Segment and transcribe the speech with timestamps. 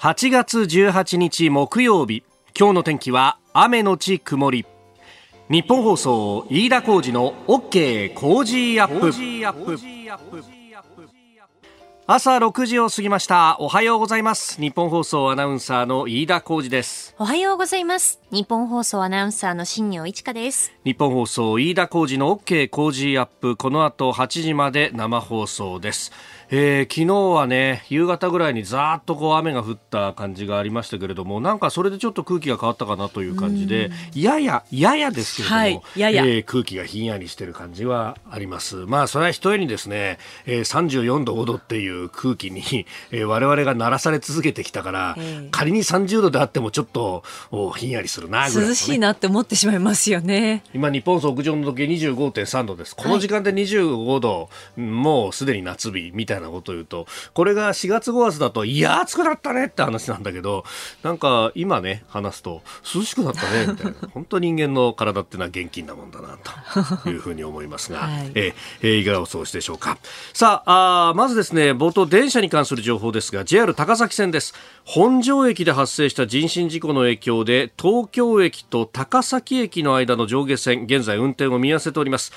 [0.00, 2.22] 8月18日木曜日。
[2.56, 4.64] 今日の天気は雨のち曇り。
[5.50, 9.12] 日本放送飯田浩二の OK 工事アップ。
[12.06, 13.56] 朝6時を過ぎました。
[13.58, 14.60] おはようございます。
[14.60, 17.16] 日本放送アナウンサーの飯田浩二です。
[17.18, 18.20] おはようございます。
[18.30, 20.72] 日本放送アナウンサーの新業一華です。
[20.84, 23.56] 日本放送飯田浩二の OK 工事アップ。
[23.56, 26.12] この後8時まで生放送です
[26.50, 36.24] えー、昨日はね夕方ぐらいにざーっとこう雨が降った感じがありましたけれどもなんかそれでちょっと空気が変わったかなという感じでややややですけれども、はい、やや。
[36.24, 38.76] えー、空気がひんやりしてる感じはあります。
[38.76, 42.62] まあそれはひとえにですね、えー、34度5度っていう空気に、
[43.10, 45.16] えー、我々が鳴らされ続けてきたから、
[45.50, 50.62] 仮に30度であってもちょっとおひんやりするなぐらい、ね、涼しいなって思ってしまいますよね。
[50.74, 52.96] 今日本屋上の時計25.3度です。
[52.96, 60.64] この時間で25度、はい、もうすでに夏日みたいいなことを言うと、これが4月5月だと、いや、暑くなったねって話なんだけど、
[61.02, 62.62] なんか今ね、話すと、
[62.94, 63.94] 涼しくなったね、みたいな。
[64.12, 66.38] 本当人間の体ってのは現金なもんだな、
[67.02, 69.98] というふうに思いますが、 はい、えー、いかがお過ごしでしょうか。
[70.32, 74.54] さああ、まずですね、冒頭電車に関する情報ですが、JR 高崎線です。
[74.84, 82.32] 本庄駅で発生した人身事故の影響で、東京駅と高崎駅の間の上下線、現在運転を見合わせております。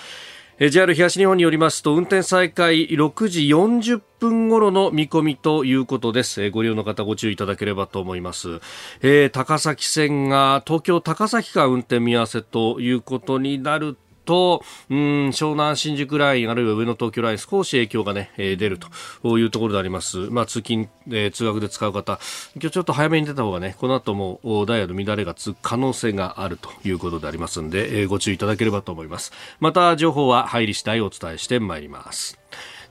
[0.69, 6.51] JR 東日本によりますと運転再開6時40分頃の見込みということです。
[6.51, 8.61] ご利用の方ご注意いただければと思います。
[9.01, 14.97] えー、高崎線が東京高崎間運転見合わせということになると、うん、
[15.30, 18.80] 湘南新宿ライン、あるいは上野東京ライン、少し影響がね、えー、出る
[19.23, 20.17] というところであります。
[20.30, 22.19] まあ、通勤、えー、通学で使う方、
[22.55, 29.31] 今日ちょっと早めに出た方がね、この後もダイヤの乱れがつく可能性があるということでありますので、えー、ご注意いただければと思います。
[29.59, 32.39] また、情報は入り次第お伝えしてまいります。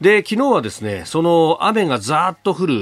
[0.01, 2.75] で、昨日はですね、その雨がざーっと降る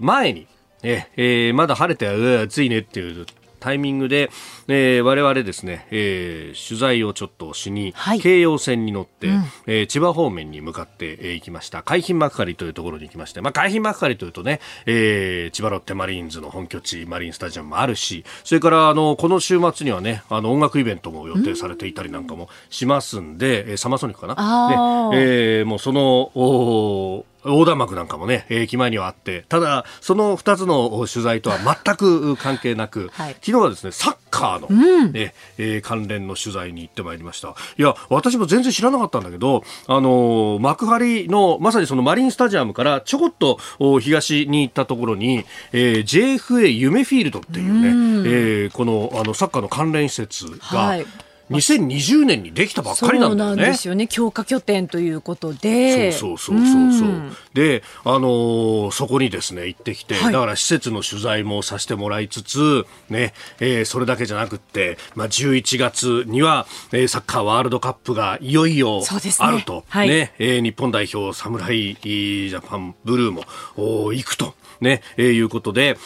[0.00, 0.46] 前に、
[0.82, 2.06] えー、まだ晴れて
[2.42, 3.26] 暑いねっていう
[3.64, 4.30] タイミングで、
[4.68, 11.82] えー、我々ですね、えー、取材をちょっとしに、はい、京葉線に乗って、うん、えー、千葉方面に向かって、えー、行きました。
[11.82, 25.16] 海浜幕張というところに行きまして、まあ、海浜幕張というとね、えー、千葉ロッテマリーンズの本拠地マリンスタジアムもあるしそれからあのこの週末にはねあの音楽イベントも予定されていたりなんかもしますんで、えー、サマーソニックかな、ね。
[25.16, 37.54] えー、もうそのお横断幕なんかもね、駅前にはあって、ただ、その2つの取材とは全く関係なく、はい、昨日はですね、サッカーの、うん、えー、関連の取材に行ってまいりました。
[37.78, 43.58] いや、私も全然知らなかったんだけど、あのー、幕張の、まさにそのマリンスタジアムからちょこっと
[44.00, 51.06] 東に行ったところに、えー、JFA 夢フィールドっていうね、うん、えー、この、あの、サッカーの関連施設が、はい
[51.50, 53.56] 2020年にできたばっかりなんだよね。
[53.56, 54.06] そうなんですよね。
[54.06, 56.12] 強化拠点ということで。
[56.12, 57.08] そうそうそうそうそう。
[57.08, 69.02] うん、で、あのー、そこにですね、行ってきて、はい、だから施設の取材もさせてもらいつつ、ね、えー、それだけじゃなくって、まあ、11月には、えー、サッカーワールドカップがいよいよ
[69.38, 69.74] あると。
[69.74, 73.44] ね、はい、ね、えー、日本代表、侍ジャパンブルーも
[73.76, 74.54] お行くと。
[74.80, 75.96] ね、えー、いうことで、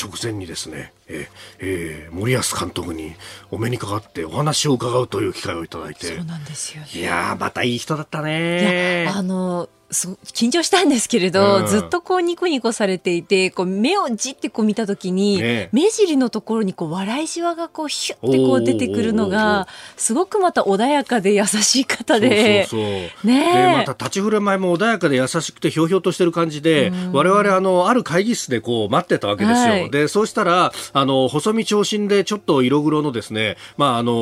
[0.00, 1.28] 直前にですね、えー
[1.60, 3.14] えー、森保監督に
[3.50, 6.06] お目にかかってお話を伺うという機会をいただいて。
[6.06, 19.66] そうなんですよ、ね、いやまたいい人だったねあの緊張したんですけれど、うん、ずっとこうニコニコされていてこう目をじってこう見た時に、ね、目尻のところにこう笑いじわがこうヒュッてこう出てくるのが
[19.96, 22.86] すごくまた穏やかで優しい方でそうそ
[23.24, 34.12] うねまた立ち振る舞いも穏やかで優しくてひょうひょうとしてる感じで、うん、我々あのある会議室でこう待ってたわけですよ、はい、でそうしたらあの細身長身でちょっと色黒のですねまああの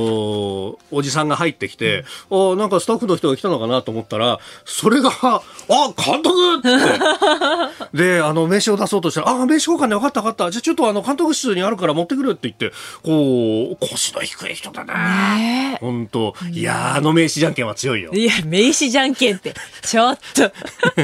[0.93, 5.11] おじさんが入ってきて、うん、おなんかスタッフの人が来たのかなと思ったらそれが
[5.69, 6.69] あ、監督って。
[7.97, 10.51] で、あの、名刺を出そうとしたら、あ、名刺交換で分かった分かった。
[10.51, 12.73] じゃあちょっとあの、監督室にあるから持ってくるって言って、
[13.03, 15.79] こう、腰の低い人だね。
[15.81, 18.13] 本当いやあの名刺じゃんけんは強いよ。
[18.13, 20.53] いや、名刺じゃんけんって、ちょっと。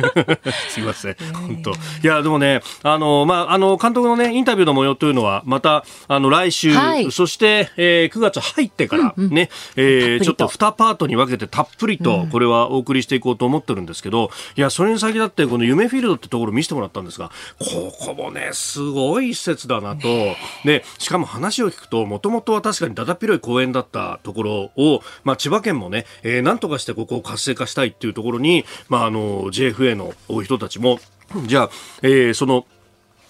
[0.71, 1.17] すいません。
[1.33, 20.09] 本当いや、でもね、あの、まあ、あの、監督のね、インタビューの模様というのは、また、あの、来週、はい、そして、えー、9月入ってからね、うんうん、えー、ちょっと2パートに分けてたっぷりと、これはお送りしていこうと思ってるんですけど、いや、それに先立ってこの夢フィールドってところを見せてもらったんですが、ここもね、すごい施設だなと。
[20.65, 30.13] で、しかも話を聞くと、もともとは確かにだだっ広い公園だったところを、まあ、千葉県もね、えー、なんとかしてここを活性化したいっていうところに、まあ、あの、JFA の
[30.43, 30.99] 人たちも、
[31.47, 31.71] じゃあ、
[32.03, 32.67] えー、その、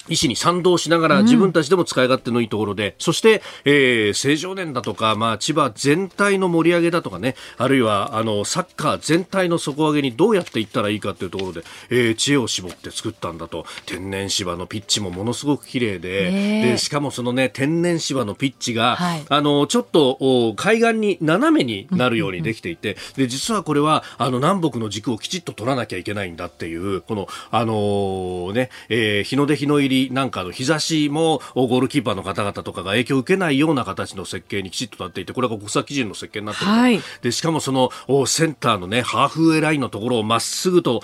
[0.09, 37.91] 意思に賛同しながら自分たちでも使い勝手のいいところで、うん、そして、えー、青少年だとか、まあ、千葉全体の盛り上げだとかね、あるいは、あの、サッカー全体の底上げにどうやっていったらいいかというところで、えー、知恵を絞って作ったんだと、天然芝のピッチもものすごく綺麗で、で、しかもそのね、天然芝のピッチが、はい、あの、ちょっと、海岸に斜めになるようにできていて、で、実はこれは、あの、南北の軸をきちっと取らなきゃいけないんだっていう、この、あのー、ね、えー、日の出日の入りりなんかの日差しもゴールキーパーの方々とかが影響を受けないような形の設計にきちっとなっていてこれが国際基準の設計になっている、はい、でしかもその
[38.27, 41.03] センターのねハーフウェイラインのところをまっすぐと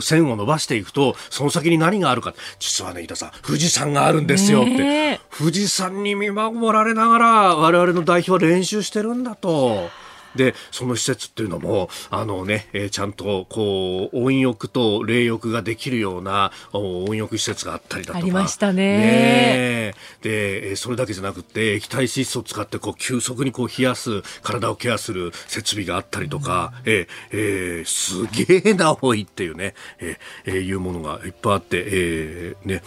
[0.00, 2.34] 線を伸ばしていくとその先に何があるか。
[2.58, 9.90] 実はね板さん富士山があるんですよって、富士山に見守られながら我々の代表は練習してるんだと。
[10.36, 18.18] でその施設っていうのもあのね、えー、ちゃんとこう温浴と冷浴ができるような温浴施設があったりだとか。
[18.18, 19.90] ありましたね。
[19.90, 32.82] ねでそれだけじゃなくて液体窒素を使ってこう急速にこう冷やす体をケアする設備があったりとか、うん、えー、えー、すげえな多いっていうね、えー、えー、いうものがいっぱいあって、えー、ね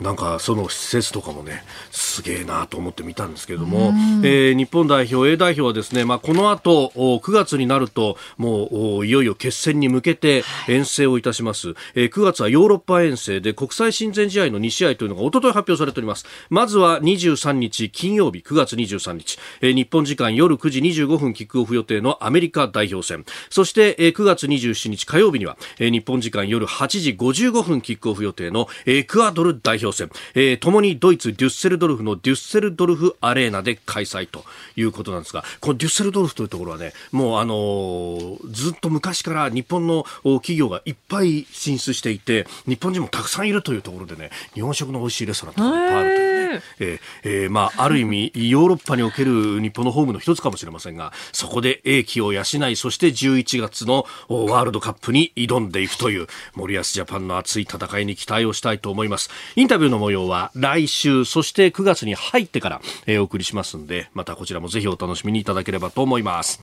[0.00, 3.92] なんかその施設とかもねすげえなと思って見たんですけれども、
[4.22, 16.26] えー、日本代表 A 代表はですね、まあ、この後9月になるともういよいよ決戦に向けて遠征をいたします、えー、9月はヨーロッパ遠征で国際親善試合の2試合というのが一昨日発表されております。
[16.50, 23.24] まずは23日金曜日9月23日、えー、日本時間夜9時25分キックオフ予定のアメリカ代表戦。
[23.50, 34.44] そして、えー、9月27日火曜日には、えー、日本時間夜8時55分キックオフ予定のエクアドル代表表戦、えー、ともにドイツ・デュッセルドルフのデュッセルドルフアレーナで開催と
[34.76, 52.44] いうことなんですが、このデュッセルドルフというところはね、もうあのー、ずっと昔から日本の企業がいっぱい進出していて、日本人もたくさんいるというところでね、日本食の美味しいレストランとかいっぱいあるというね、えーえー、まあ、ある意味、ヨーロッパにおける日本のホームの一つかもしれませんが、そこで英気を養い、
[52.76, 59.30] そして11月のワールドカップに挑んでいくという森保ジャパンの熱い戦いに期待をしたいと思います。
[59.56, 66.60] インタビューの模様は来週、そして9月に入ってから、えー、お送りしますんで、またこちらもぜひお楽しみにいただければと思います。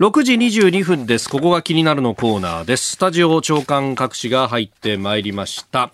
[0.00, 1.30] 6時22分です。
[1.30, 2.92] ここが気になるのコーナーです。
[2.92, 5.92] スタジオ長官各紙が入ってまいりました。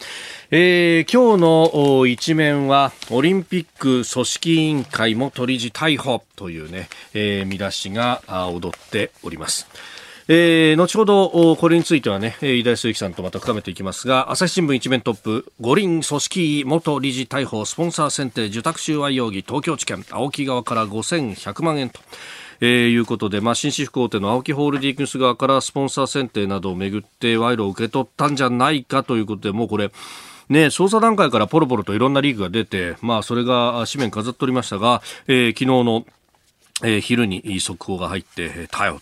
[0.50, 9.66] えー、今日の一面は、オリンピック組織委員会元理事逮捕というね、えー、見出しが踊っております。
[10.32, 22.00] えー、後ほどこれについてはね飯田康之さんとまた深めていきますが朝日新聞一面トップ五輪組織委元理事逮捕スポンサー選定受託収賄容疑東京地検青木側から5100万円と
[22.60, 29.90] えー、いうことで、まあ、紳士服大手の青木ホールディングス側からスポンサー選定などをめぐって賄賂を受け取ったんじゃないかということでもうこれ
[30.50, 36.04] ね、捜査段階からポロポロといろんなリークが出て、まあ、それが紙面飾っておりましたが、えー、昨日の
[36.82, 39.00] え、昼に速報が入って逮捕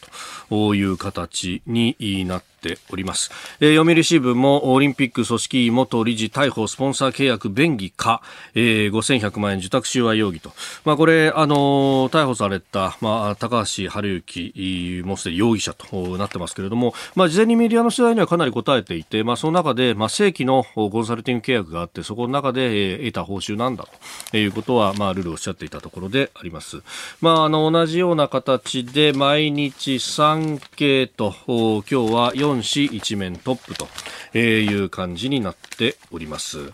[0.49, 8.23] という形になってております、えー、読売新聞もオリンピック組織委元理事逮捕スポンサー契約便宜か、
[8.55, 10.53] えー、5100万円受託収賄容疑と、
[10.85, 23.87] まあ、これ、あのー、逮捕された、まあ、高橋治之もすでに容疑者となってますけれども、まあ、事前にメディアの取材にはかなり答えていて、まあ、その中で、まあ、正規のコンサルティング契約があってそこの中で、えー、得た報酬なんだ
[24.31, 26.83] ということは、まあ、ルールおっしゃっていたところであります。
[27.21, 36.73] まあ、あの同じような形で毎日産経と今日は4市一面トップという感じになっております。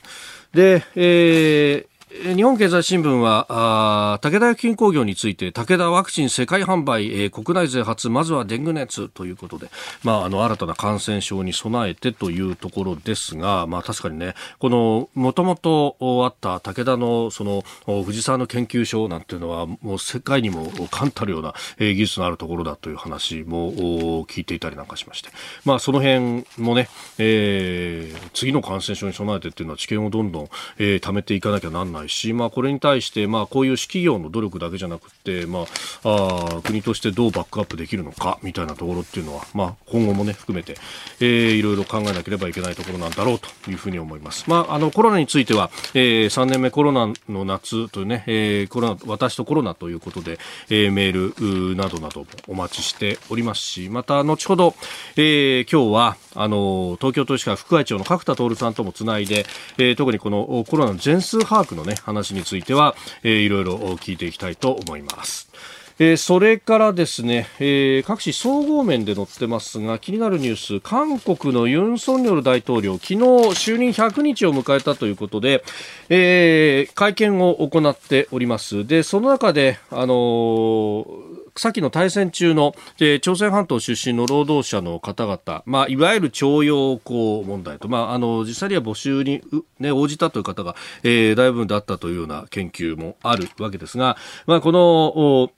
[0.52, 9.68] で、えー日本経済新聞はあ武田薬品工業について武田ワクチン世界販売、えー、国内勢初まずはデング熱ということで、
[10.04, 17.64] まあ、あの新たな感染症に備えてというところですが、まあ、確かにねこのもともとあった武田のその
[18.04, 25.30] 藤沢の研究所なんていうのはもう世界にも冠たるような、えー、技術のあるところだという話も聞いていたりなんかしまして、
[25.64, 35.64] まあ、その辺もね、えー、次の感染症に備えてっていうのは知見をどんどん、えー、貯めていかなきゃなんないないし、まあ、これに対して、まあ、こういう企業の努力だけじゃなくて、ま
[36.04, 40.76] あ、あ国としてどうバックアップできるのかみたいなところっていうのは、まあ、今後も、ね、含めて、
[41.20, 44.44] えー、いろいろ考えなければいけないところなんだろうというふうに思います。
[44.48, 54.74] まあ、あのコロナについては、えー、3年目コロナの夏というね、えー、コロナ私とコロナということで、えー、メールなどなどもお待ちしておりますしまた後ほど、
[55.16, 59.46] えー、今日はあの東京都医師会副会長の角田徹さんともつないで、
[59.78, 65.50] えー、特にこのコロナの全数把握の、ね、話については、えー、いろいろ聞いていきたいと思います。
[65.98, 75.62] えー、それからですね、えー、各紙総合面で載ってますが気になるニュース韓国のユン・ソンニョル大統領昨日就任100日を迎えたということで、
[76.08, 89.42] えー、会見を行っておりますでその中で、あのー先の対戦中の、えー、朝鮮半島出身の労働者の方々、まあ、いわゆる徴用工問題と、まあ、あの実際には募集に、
[89.78, 95.50] ね、応じたという方が、えー、大部分だったというような研究もあるわけですが、まあ、この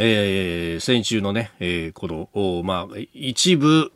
[0.00, 3.90] えー、戦中のね、えー、この、まあ、一部、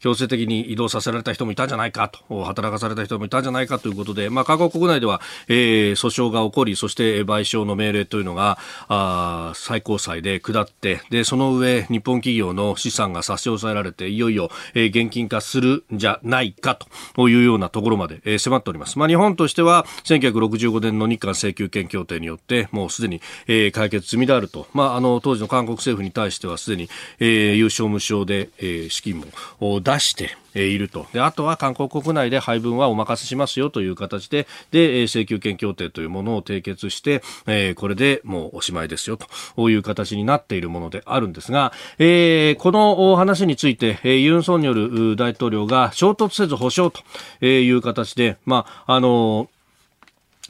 [0.00, 8.58] 強制的に移動させられた人もいたんじゃないかと、働かされた人もいたんじゃないかということで、まあ、韓国国内では、えー、訴訟が起こり、そして賠償の命令というのが、
[8.88, 16.78] あ最高裁で下って、で、その上、日本企業の資産が差し押さえられて、いよいよ、えー、現金化するんじゃないか
[17.14, 18.98] というようなところまで、えー、迫っております。
[18.98, 29.18] まあ、日本としては、1965年の日韓請求権協定によって、もうすでに、えー、解決済みであると、まあ、あの当時の韓国政府に対してはすでに、えー、有償無償で、えー、資金
[29.60, 31.06] も出していると。
[31.12, 39.70] であとは韓国国内で配分はお任せしますよという形でで請求権協定というものを締結して、えー、これでもうおしまいですよと。
[39.70, 47.02] いう形になっているものであるんですが、えー、この話について、えー、ユン・ソンニョル大統領が衝突せず保証と
[47.44, 49.48] いう形で、まああの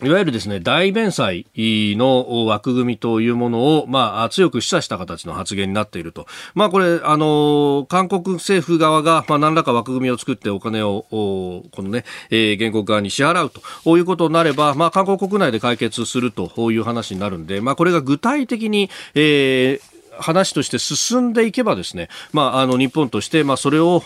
[0.03, 6.27] いわゆるですね、大弁済の枠組みというものを、まあ、強く示唆した形の発言になっていると。
[6.55, 13.53] まあ、これ、あの、韓国政府側が、まあ、何らか枠組みを作ってお金を、このね、えー、原告側に支払う
[13.85, 19.90] ということになれば、まあ、韓国国内で解決するという話になるんで、まあ、これが具体的に、えー、
[20.21, 24.03] 話として進んでいけばですね、まあ、あの日本として、まあ、それを、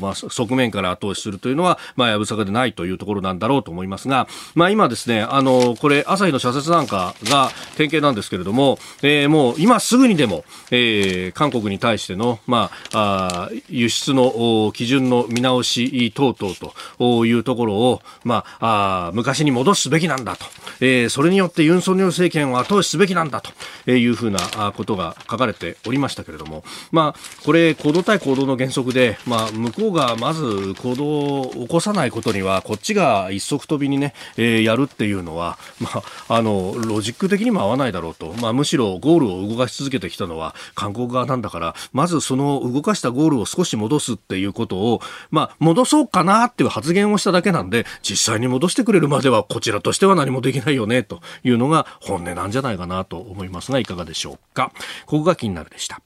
[0.00, 16.54] まあ、側面から後押しするというのは、まあ、やぶさかでないというところなんだろうと思いますが、まあ、今ですね、あのこれ朝日の社説なんかが典型なんですけれども、えー、もう今すぐにでも、えー、韓国に対しての、まあ、あ輸出の基準の見直し等々
[16.98, 20.44] というところを、まあ、あ昔に戻すべきなんだと、
[20.80, 35.90] えー、それによってユン・ソンニョル政権を後押しすべきなんだというふうなことが書かれておりましたけれども、まあ、これ、行動対行動の原則で、まあ、向こうがまず行動を起こさないことには、こっちが一足飛びにね、えー、やるっていうのは、ま
[36.28, 54.72] あ、あの、ロジック的にも合わないだろうと、まあ、むしろゴールを動かし続けてきたのは韓国側なんだから、まずその動かしたゴールを少し戻すっていうことを、まあ、戻そうかなっていう発言をしただけなんで、実際に戻してくれるまでは、こちらとしては何もできないよね、というのが本音なんじゃないかなと思いますが、いかがでしょうか。
[55.06, 56.02] ここがになるでした。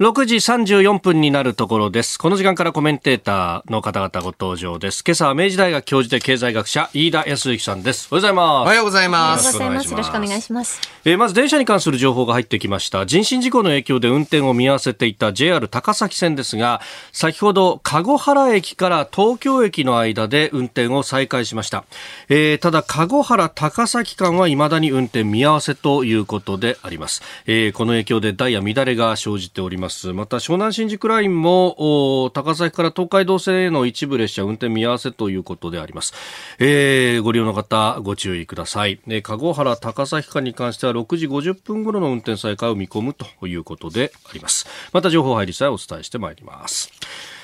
[0.00, 2.18] 6時34分になるところです。
[2.18, 5.04] この時間からコメンテーターの方々ご登場です。
[5.06, 8.08] 今朝は明治大学教授で経済学者、飯田康之さんです。
[8.10, 8.64] おはようございます。
[8.64, 9.36] おはようございま
[9.82, 9.90] す。
[9.90, 10.80] よろしくお願いします。
[11.04, 13.04] えー、まず電車に関する情報が入ってきました。
[13.04, 16.80] 人身事故の影響で運転を見合わせていた JR 高崎線ですが、
[17.12, 21.84] 先ほど籠原駅から東京駅の間で運転を再開しました。
[22.30, 27.20] えー、ただ、籠原高崎間は未だに運転見合わせということであります。
[27.44, 29.89] えー、この影響でダイヤ乱れが生じております。
[29.90, 30.12] ます。
[30.12, 36.14] また、湘南新宿ラインも、高崎から東海道線への一部列車運転見合わせということであります。
[36.58, 39.00] えー、ご利用の方、ご注意ください。
[39.08, 44.66] え籠原高崎間に関しては6時50分頃の運転再開を見込むということであります。
[44.92, 46.90] また情報入り次第お伝えしてまいります。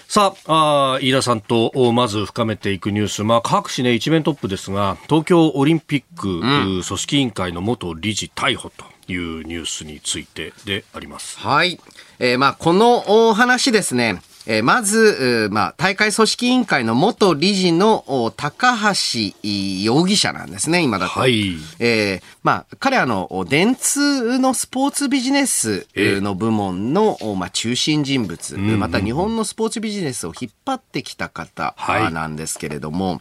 [0.09, 6.39] さああ、飯田さんとまず深めていくニュース、まあ、各紙ね、一面トップですが、東京オリンピック、う
[6.79, 11.39] ん、組織委員会の元理事逮捕というニュースについてであります。
[11.39, 11.81] はい。
[12.19, 19.35] えー、まあ、このお話ですね、えー、まず、まあ、大会組織委員会の元理事の高橋
[19.85, 21.21] 容疑者なんですね、今だと。
[21.21, 21.57] はい。
[21.79, 31.75] えー、まあ、彼あの、電通のスポーツビジネスの部門の、まあ、中心人物、また日本のスポーツビジネスを引っ張ってきた方
[32.11, 33.21] なんですけれども、はい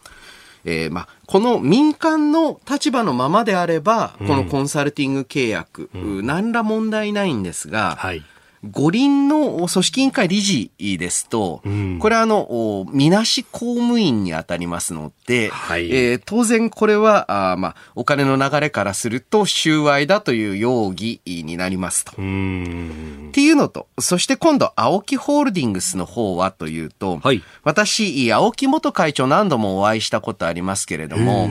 [0.65, 8.23] えー、まあ、この民間の立場のままであれば、このコンサルティング契約、うん、何ら問題ないんですが、はい
[8.71, 22.11] 五輪の組織委員会理事ですと、うん、これはあの、みなし公務員に当たりますので、はい、えー、当然これは、あまあ、お金の流れからすると収賄だという容疑になりますと。
[22.11, 31.49] っていうのと、そして今度、青木ホールディングスの方はというと、はい、私、青木元会長何度もお会いしたことありますけれども、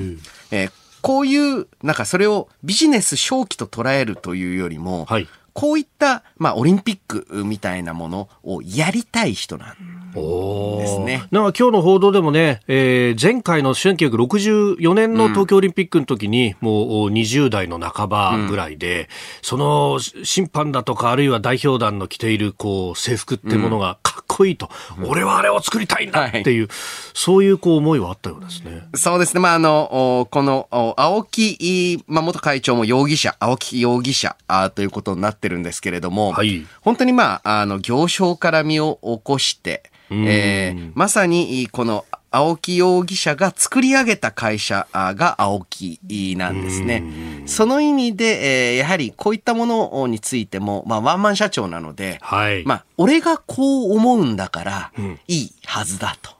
[0.50, 11.26] えー、こういう、なんかそれをビジネス正気と捉えるというよりも、はいこういった、まあ、オリンピックみたいなものをやりたい人なんですね。
[11.30, 19.06] なんか今日の報道でもね、えー、前回の1964年の東京オリンピックの時に、もう20代の半ばぐらいで、うん、
[19.42, 26.68] その審判だとか、あるいは代表団の着ているこう制服ってものがかっこいいと、うん、俺はあれを作りたいんだっていう、はい、
[27.14, 28.88] そういうこう思いはあったようですね。
[28.94, 29.40] そうですね。
[29.40, 46.01] まあ、あの、この、青木、まあ、元会長も容疑者、青木容疑者あということになってるんですけれども、はい、本当にまあ、あの、行商から身を起こして、えー、まさにこの青木容疑者が作り上げた会社が青木
[46.37, 47.05] なんですね。
[47.47, 54.93] その意味で、えー、やはりこういったものについても、まあ、ワンマン社長なので、はい、まあ、俺がこう思うんだから
[55.29, 56.33] いいはずだと。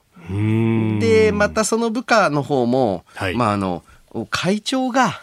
[0.99, 3.83] で、またその部下の方も、はい、まあ、あの、
[4.29, 5.21] 会長が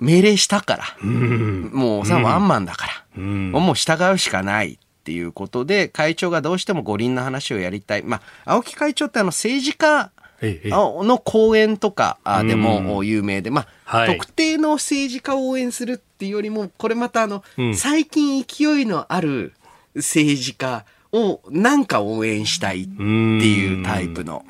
[0.00, 8.02] 命令したから、もうさ、ワンマンだから、もう従うしかないっていうことで、会長がどうしても五輪の話をやりたい。
[8.02, 19.52] まあ、青木会長ってあの政治家の講演とかでも有名で、まあ、はい、特定の政治家を応援するっていうよりも、これまたあの、うん、最近勢いのある
[19.94, 24.42] 政治家をなんか応援したいっていうタイプの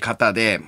[0.00, 0.60] 方で、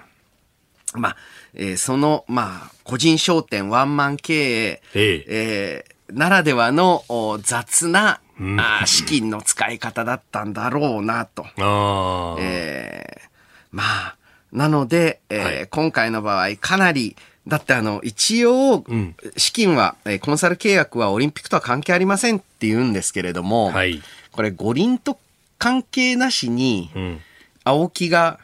[0.94, 1.16] まあ、
[1.54, 5.84] えー、その、まあ、個人商店ワンマン経営、ええ。
[6.12, 7.04] ー、ならではの
[7.42, 8.20] 雑な
[8.58, 11.46] あ資金の使い方だったんだろうなと。
[12.40, 13.28] えー、
[13.72, 14.16] まあ、
[14.52, 17.16] なので、えーはい、今回の場合かなり、
[17.46, 18.84] だってあの、一応、
[19.36, 24.02] 資金は、うん、コンサル契約はオリンピックとは関係ありませんって言うんですけれども、はい、
[24.32, 25.18] これ五輪と
[25.58, 26.90] 関係なしに、
[27.64, 28.38] 青木が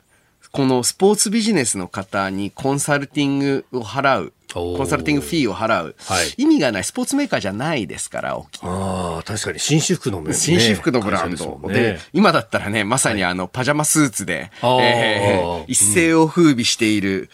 [0.53, 11.61] このスポーツビジネスの方にコンサルティングを払うコンサルティングフィーを払う、はい、意味がないスポーツメーカーじゃないですから、ああ、確かに紳士服の、ね、紳士服のブランド。
[11.67, 17.31] で、ね、今だったらね、まさにあの、パジャマスーツで、えー、一世を風靡している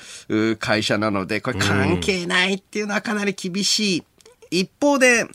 [0.59, 4.05] 会社なので、これ関係ないっていうのはかなり厳しい。
[4.50, 5.27] 一方で、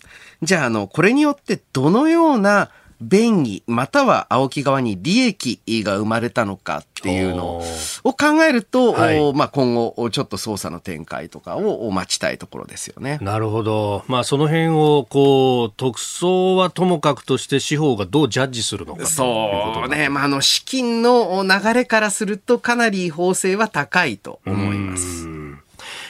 [0.42, 2.70] じゃあ、あの、これによってどのような
[3.02, 7.62] 便宜、または青木側に利益が生まれたのかっていうの
[8.04, 13.20] を考えると、はい、まあ今後、ちょっと捜査の展開とかを待ちたいところですよね。
[13.22, 14.04] なるほど。
[14.08, 20.10] まあその辺を、こう、特捜はともかくとして司法がどうジャッジするのかそうね。
[20.10, 25.25] まああの資金の流れからするとかなり違法性は高いと思います。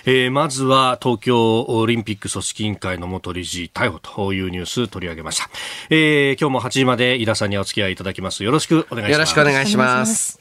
[0.05, 5.49] えー、まずは東京オリンピック組織委員会の元理事逮捕というニュース取り上げました、
[5.89, 8.43] えー、今日も8時まで飯田さんにお付き合いいただきます。
[8.43, 9.12] よろしくお願いします。
[9.12, 10.39] よろしくお願いします。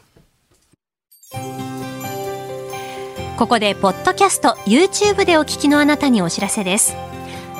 [3.36, 6.96] ここでポッドキャスト YouTube でお聞きのあなたにお知らせです。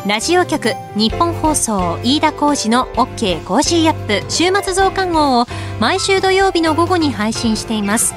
[0.07, 5.46] ラジオ局ニッポン放送飯田浩司の OK コージーアップ週末増刊号を
[5.81, 8.14] 毎週土曜日の午後に配信しています。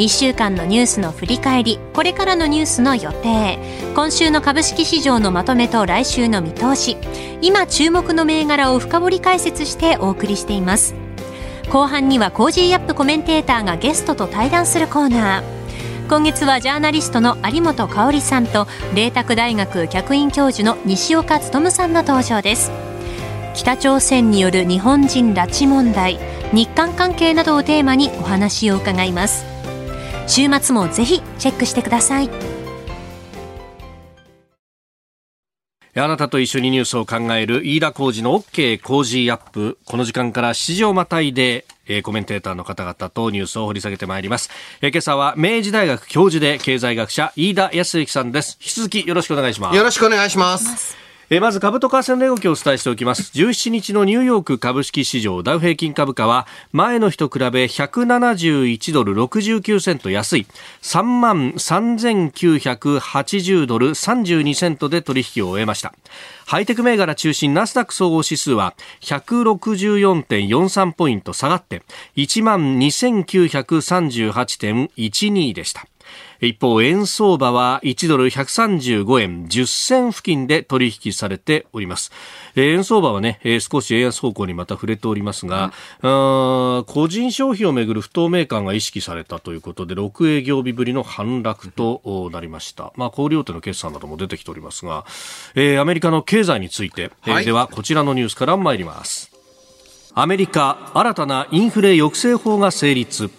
[0.00, 3.58] 1週間のニュースの振り返りこれからのニュースの予定。
[3.94, 6.96] 今週の株式市場のまとめと来週の見通し。
[7.42, 10.94] 今注目の銘柄を深掘り解説してお送りしています。
[11.70, 12.94] 後半には Cozy up!
[12.94, 16.08] コメンテーターがゲストと対談するコーナー。
[16.08, 22.72] 今月はジャーナリストの有本香さんと麗澤大学客員教授の西岡力さんの登場です。
[23.52, 26.18] 北朝鮮による日本人拉致問題
[26.54, 29.49] 日韓関係などをテーマにお話を伺います。
[30.30, 32.30] 週末もぜひチェックしてください
[35.96, 39.76] あなたと一緒にニュースを考える飯田浩二の OK 工事アップ。
[39.84, 44.50] この時間から7時をまたいで、えー、コメンテーターの方々とニュースを掘り下げてまいります。
[44.82, 48.56] えー、今朝は明治大学教授で経済学者飯田康之さんです。
[48.60, 49.76] 引き続きよろしくお願いします。
[49.76, 51.09] よろしくお願いします。
[51.32, 53.30] えまず株と為替の値動きをお伝えしておきます。
[53.38, 60.48] 17日のニューヨーク株式市場ダウ平均株価は前の日と比べ171ドル69セント安い。
[60.82, 65.94] 3万3980ドル32セントで取引を終えました。
[66.46, 71.84] ハイテク銘柄中心ナスダック総合指数は164.43ポイント下がって
[72.16, 75.86] 1万2938.12でした。
[76.40, 82.12] 一方、円相場は1ドル135円10銭付近で取引されております。
[82.56, 92.92] 円相場はね、少し円安方向にまた触れておりますが、うん、個人消費をめぐる不透明感が意識されたということで、6営業日ぶりの反落となりました。
[92.96, 95.04] まあ、小売大手の決算なども出てきておりますが、
[95.54, 99.30] えー、アメリカの経済について、はい、ではこちらのニュースから参ります。
[100.14, 103.30] アメリカ、新たなインフレ抑制法が成立。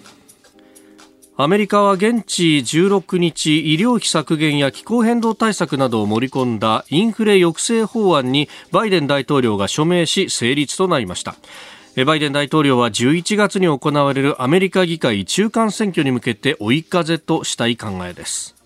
[1.44, 11.36] アメリカは現地16日医療費削減や気候変動対策などを盛り込んだインフレ抑制法案にバイデン大統領が署名し成立となりました。
[12.06, 18.61] バイデン大統領は11月に行われるアメリカ議会中間選挙に向けて追い風としたい考えです。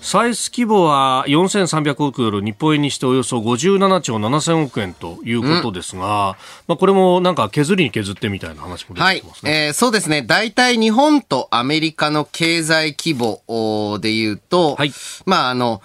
[0.00, 6.36] 歳出規模は4300億ドル、日本円にしておよそ57兆7000億円ということですが、
[6.68, 9.50] まあ、これもなんか削りに削ってみたいな話も出てきますね。
[9.50, 10.22] はい、えー、そうですね。
[10.22, 14.92] 大体日本とアメリカの経済規模で言うと、はい、
[15.24, 15.82] まああの、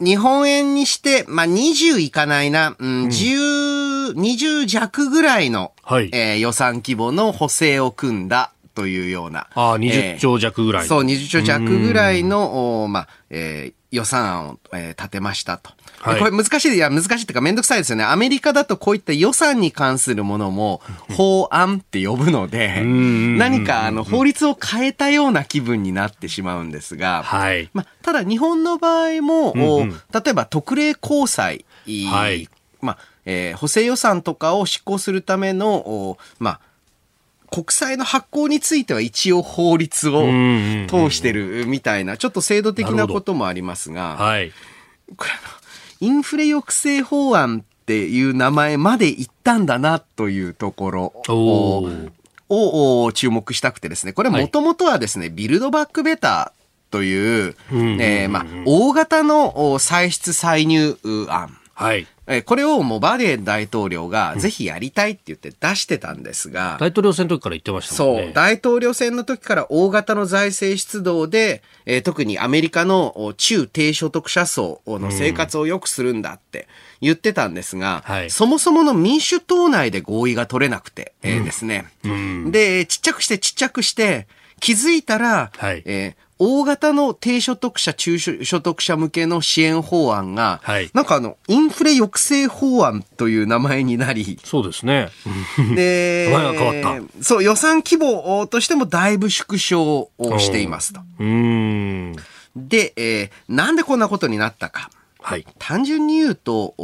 [0.00, 9.46] 日本円にして、まあ、20いかないな、うん、10、20弱ぐらいの、はい、えー、予算規模の補正を組んだというような。
[9.54, 15.70] ああ、20兆弱ぐらい、えー、そう、20兆弱ぐらいの、まあ、えー、予算案を、えー、立てましたと。
[16.00, 18.04] はい、これ難しい、いや、難しいっていうかめんどくさいですよね。
[18.04, 20.80] アメリカだとこういった予算に関するものも
[21.14, 31.66] 法案って呼ぶので、何かあの法律を変えたような気分になってしまうんですが、はい、まあ、ただ日本の場合も、うんうん、例えば特例公債、
[32.10, 32.48] はい、
[32.80, 36.60] まあ、えー、補正予算とかを執行するための、まあ、
[37.50, 40.22] 国債の発行については一応法律を
[40.88, 44.52] 通してるみたいな、ちょっと制度的なこともありますが、はい、
[45.16, 45.30] これ
[46.00, 51.88] インフレ抑制法案っていう名前までいったんだなというところを、
[52.48, 57.56] を注目したくてですね、これもともとはですね、はい、ビルドバックベターという、
[58.00, 60.96] えまあ、大型の歳出歳入
[61.28, 61.56] 案。
[61.74, 62.06] はい。
[62.30, 68.22] えこれをもうバデン大統領がぜひやりたいって言って出してたんですが、大統領選の時から言ってましたもんね。
[68.24, 76.68] そう、大統領選の時から大型の財政出動で、えー、特にアメリカの中低所得者層の生活を良くするんだって
[77.00, 84.28] 言ってたんですが、うんはい、そもそもの民主党内で合意が取れなくて、えー、ですね、うん、で、ちっちゃくしてちっちゃくして、
[84.60, 95.10] 気づいたら、はい、えー、大型の低所得者、中所得者向けの支援法案が、はい、なんかあの、インフレ抑制法案という名前になり、そうですね。
[95.76, 97.22] で、 名前が変わった。
[97.22, 101.00] そう、予算規模としてもだいぶ縮小をしていますと。
[102.56, 104.90] で、えー、なんでこんなことになったか。
[105.20, 105.46] はい。
[105.58, 106.74] 単純に言うと、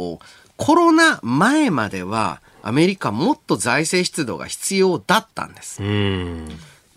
[0.55, 5.81] コロナ前までは、アメリカもっと財政出動が必要だったんです。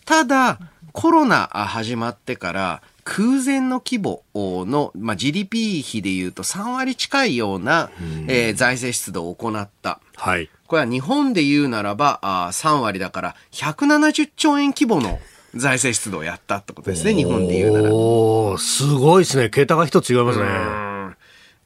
[0.04, 0.58] ただ、
[0.92, 7.90] コロナ始まってから空前の規模の、まあ、GDP 比でいうと3割近いような、
[8.28, 10.00] えー、財政出動を行った。
[10.16, 10.48] はい。
[10.66, 15.18] これは日本で言うならばあ3割だから170兆円規模の
[15.54, 17.92] 財政出動をやったってことですね、日本で言うなら。
[17.92, 19.50] おすごいですね。
[19.50, 20.44] 桁が一つ違いますね。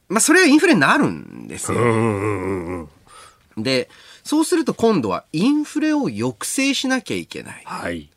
[0.09, 2.89] まあ、それはインフレになるんですよ。
[3.57, 3.89] で、
[4.23, 7.63] そうすると今度はインフレを抑制しなきゃいけない。
[7.65, 8.09] はい。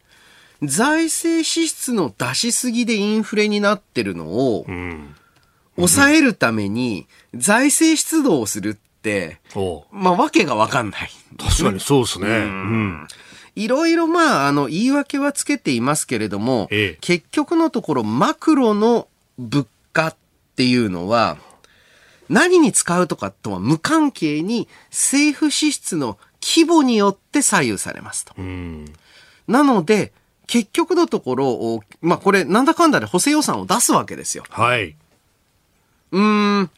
[0.63, 4.65] 財政支出の出しすぎでインフレになってるのを、
[5.75, 9.39] 抑えるために財政出動をするって、
[9.91, 11.09] まあ、わけがわかんない。
[11.37, 12.27] 確かにそうですね。
[12.27, 13.07] うん。
[13.55, 19.07] いろいろまあ、あの、言い訳はつけていますけれども、ええ、結局のところマクロの
[19.39, 20.15] 物価っ
[20.55, 21.37] ていうのは、
[22.29, 28.35] 何に使うとかとは無関係に政府支出の規模によって左右されますと。
[29.47, 30.11] なので、
[30.47, 34.45] 結局のところ、まあこれ、なんだかんだで補正予算を出すわけですよ。
[34.49, 34.95] はい。
[36.11, 36.69] うん。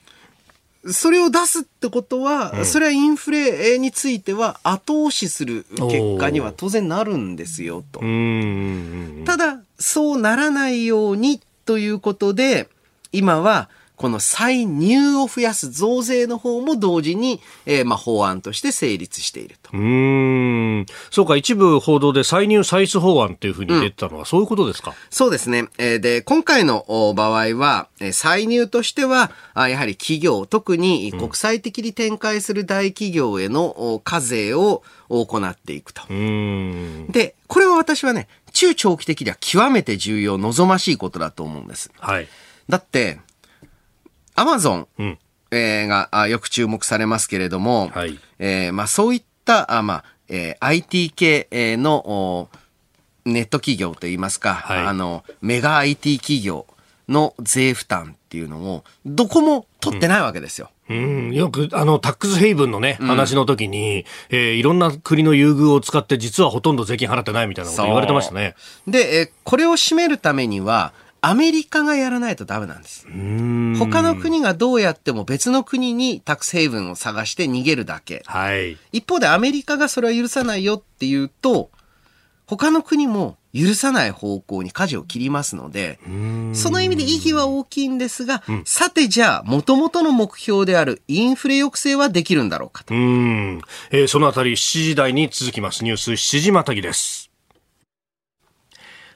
[0.92, 8.00] それを出すってことは、うん、それはインフレについては後押しする結果には当然なるんですよと。
[9.26, 12.70] ただ、そうならないようにということで、
[13.12, 13.70] 今は
[14.00, 19.72] この歳入を増やす増税の方も同時に、えー、まあ法案として成立していると。
[19.74, 20.86] うん。
[21.12, 24.96] そうか、一部報道で歳入歳出法案というふうに出たのは、そういうことですか？
[25.10, 25.68] そうですね。
[25.78, 36.04] えー、で、今回の場合は、えー、歳入としては、あやはり企業、特に国際的に展開する大企業への課税を行っていくと。
[37.12, 41.92] で、これは私はね、中長期的には極めて重要、望ましいことだと思うんです。
[42.00, 42.30] はい。
[42.70, 43.20] だって、
[44.40, 44.88] アマゾン、
[45.52, 52.48] えー、がよく注目されますけれども、はい、えー、まあ、そういったあ、まあえー、IT 系の
[53.26, 56.66] ネット企業といいますか、はい、あのメガ IT 企業
[57.10, 60.70] の税負担っていうのをどこも取ってないわけですよ。
[60.90, 68.56] うん、よく、あの、タックスヘイブンのね、話の時に、うん、えー、いろんな国の優遇を使って、実はほとんど税金払ってないみたいなこと言われてましたね。
[68.88, 73.08] で、えー、これを占めるためには、アメリカがやらないとダメなんです。
[73.78, 78.24] 他の国がどうやっても別の国にタックスヘイブンを探して逃げるだけ。
[78.26, 78.78] はい。
[78.92, 81.70] 一方でアメリカがそれは許さないよっていうと、
[82.46, 86.00] 他の国も許さない方向に舵を切りますので、
[86.54, 92.94] その意味で意義は大きいんですが、うん、さてじゃあ、もともとの目標であるインフレ抑制はできるんだろうかと。
[92.94, 95.84] うん、えー、そのあたり7時台に続きます。
[95.84, 97.29] ニュース7時またぎです。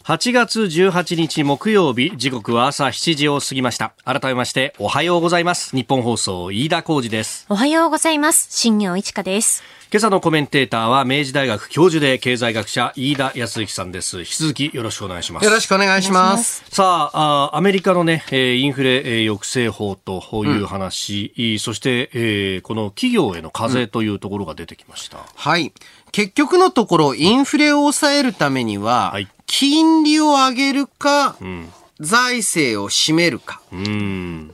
[0.04, 3.94] 8月18日木曜日、時刻は朝7時を過ぎました。
[4.04, 5.74] 改めまして、おはようございます。
[5.74, 7.46] 日本放送、飯田浩二です。
[7.48, 8.50] おはようございます。
[8.52, 9.64] 新業一華です。
[9.94, 14.20] 今朝のコメンテーターは明治大学教授で経済学者飯田康之さんです。
[14.20, 15.46] 引き続きよろしくお願いします。
[15.46, 16.66] よろしくお願いします。
[16.70, 25.20] さあ、あアメリカのね、インフレ抑制法という話、うん、そして、えー、この企業への課税というところが出てきました。
[25.20, 25.72] うん、はい。
[26.12, 31.70] 結局のところ、インフレを抑えるためには、はい、金利を上げるか、うん。
[32.00, 33.62] 財政を占めるか、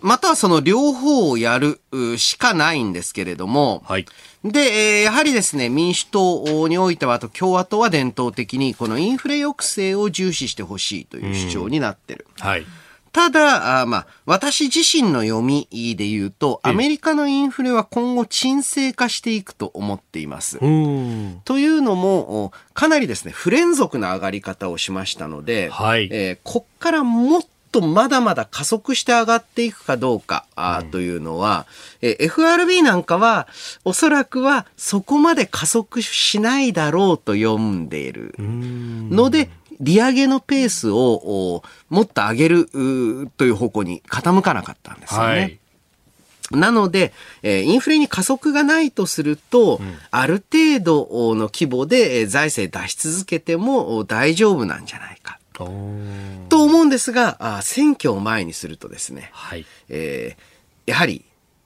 [0.02, 1.80] またはその両方をやる
[2.18, 4.06] しかないんですけれども、はい、
[4.44, 4.60] で、
[5.00, 12.28] えー、やはりですね、民主党においては、あと共和党は伝統的にこのインフレ抑制を重視してほしいという主張になってる。
[12.40, 12.66] はい。
[13.20, 20.58] ただ、あまあ、私自身の読みで言うと、アメリカのインフレは今後沈静化していくと思っています。
[21.44, 27.42] というのも、かなりですね、不連続な上がり方をしましたので、はい、えー、こっからもっ
[27.74, 31.66] とまだまだ加速して上がっていくかどうか、あというのは、
[32.02, 33.48] え FRB なんかは
[33.84, 39.50] おそらくはそこまで加速しないだろうと読んでいるので、
[39.80, 42.70] 利上げのペースをもっと上げる
[43.38, 45.26] という方向に傾かなかったんですよね。
[45.28, 45.60] はい
[46.52, 47.14] なので、
[47.44, 55.40] えー、インフレに加速がないとすると、うん、ある程度の規模で財政出し続けても大丈夫なんじゃないか。
[55.54, 61.26] と思うんですがあ、選挙を前にするとですね、はいえー、やはり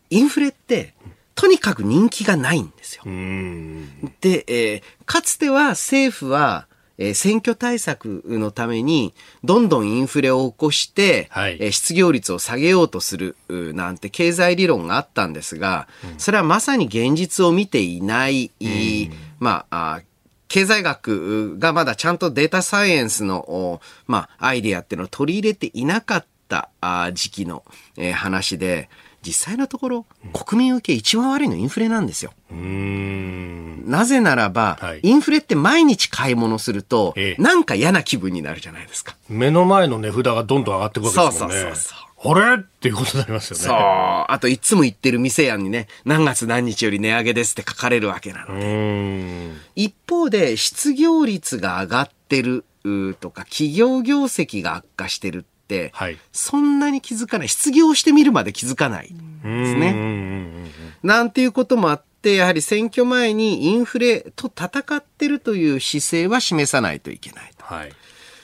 [0.09, 0.95] インフレって、
[1.35, 3.03] とにかく人気がないんですよ。
[3.05, 18.51] で、えー、かつては政府は、えー、選挙対策のために、どんどんインフレを起こして、はい、えー、失業率を下げようとする、なんて経済理論があったんですが、うん、それはまさに現実を見ていない、
[19.39, 20.01] まあ、
[20.47, 26.69] 経済学がまだちゃんとデータサイエンスの、まあ、アイデアっていうのを取り入れていなかった
[27.13, 27.63] 時期の、
[27.97, 28.89] えー、話で、
[29.25, 32.33] 実際のところ、国民受け一番悪いのインフレなんですよ。
[32.51, 39.15] なぜならば、はい、インフレって毎日買い物すると、ええ、なんか嫌な気分になるじゃないですか。
[39.29, 41.55] 目の前の値札がどんどん上がってくるわけですもんね。
[41.61, 42.61] そうそうそうあれ？
[42.61, 43.63] っていうことになりますよね。
[43.63, 43.75] そう。
[43.75, 49.51] あと、いつも言ってる店屋にね、何月何日より値上げですって書かれるわけなので。
[49.75, 52.63] 一方で、失業率が上がってる
[53.19, 55.52] とか、企業業績が悪化してるって、
[55.93, 57.49] はい、そんなに気づかない。
[57.49, 60.69] 失業してみるまで気づかないですね。
[61.03, 67.51] なんていうこともあって、やはり選挙前にインフレと戦ってるという姿勢は示さないといけない。
[67.59, 67.93] はい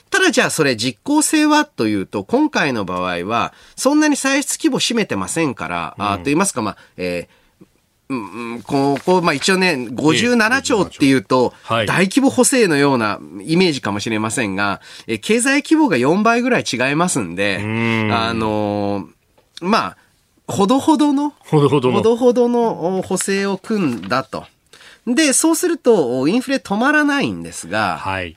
[0.10, 7.39] ただじゃあそれ実効性はというと、今回の場合は、そんなに歳出規模占めてませんから、うん、あと言いますか、まあ、えー、
[8.10, 19.98] うん、ここ、まあ一応ね、57兆っていうと、大規模補正のようなイメージかもしれませんが、え経済規模が4倍ぐらい違いますんで、んあのー、まあ、
[20.48, 24.46] ほどほどの、ほどほどの、ほどほどの補正を組んだと。
[25.06, 28.36] で、そうすると、インフレ止まらないんですが、はい。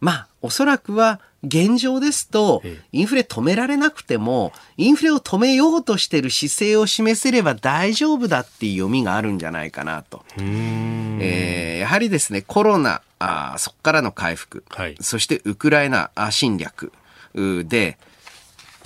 [0.00, 10.24] まあ、おそらくは現状ですと、インフレ止められなくても、インフレを止めようとしている姿勢を示せれば大丈夫だっていう読みがあるんじゃないかなと。
[10.38, 16.92] えー、やはりですね、コロナ、あそこからの回復、はい、そしてウクライナ侵略。
[17.34, 17.98] で、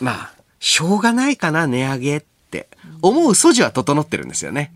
[0.01, 2.69] まあ、しょうがないかな、値上げって。
[3.03, 4.73] 思う素地は整ってるんですよね。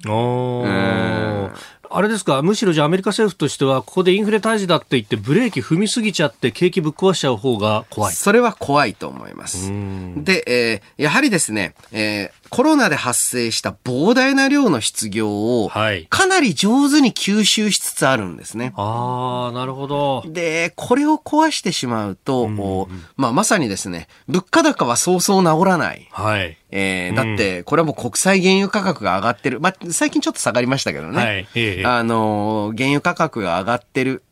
[1.97, 8.15] あれですか、むしろじゃあアメリカ政府としては、ここでインフレ退治だって言って、ブレーキ踏みすぎちゃって、景気ぶっ壊しちゃう方が怖い。
[8.15, 9.71] それは怖いと思います。
[10.17, 15.71] で、えー、やはりですね、えー、コロナで発生した膨大な量の失業を、
[16.09, 18.73] かなり上手に吸収しつつあるんですね。
[18.77, 20.23] ああ、なるほど。
[20.29, 22.87] で、これを壊してしまうと、うんうん、
[23.17, 26.07] まあ、まさにですね、物価高はそうそう治らない。
[26.13, 26.57] はい。
[26.71, 29.59] えー、だって、これはもう国際原油価格が上がってる。
[29.59, 31.25] まあ、最近ちょっと下がりましたけどね。
[31.25, 31.49] はい。
[31.57, 34.23] えー、あの原油価格が上がってる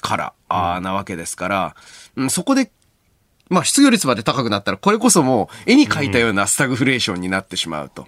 [0.00, 1.76] から、あなわけですから、
[2.14, 2.70] うん、そこで
[3.54, 8.04] まあ、失業率まで高くなったら、これこそもう絵に描いたようなスタグフレーションになってしまうと。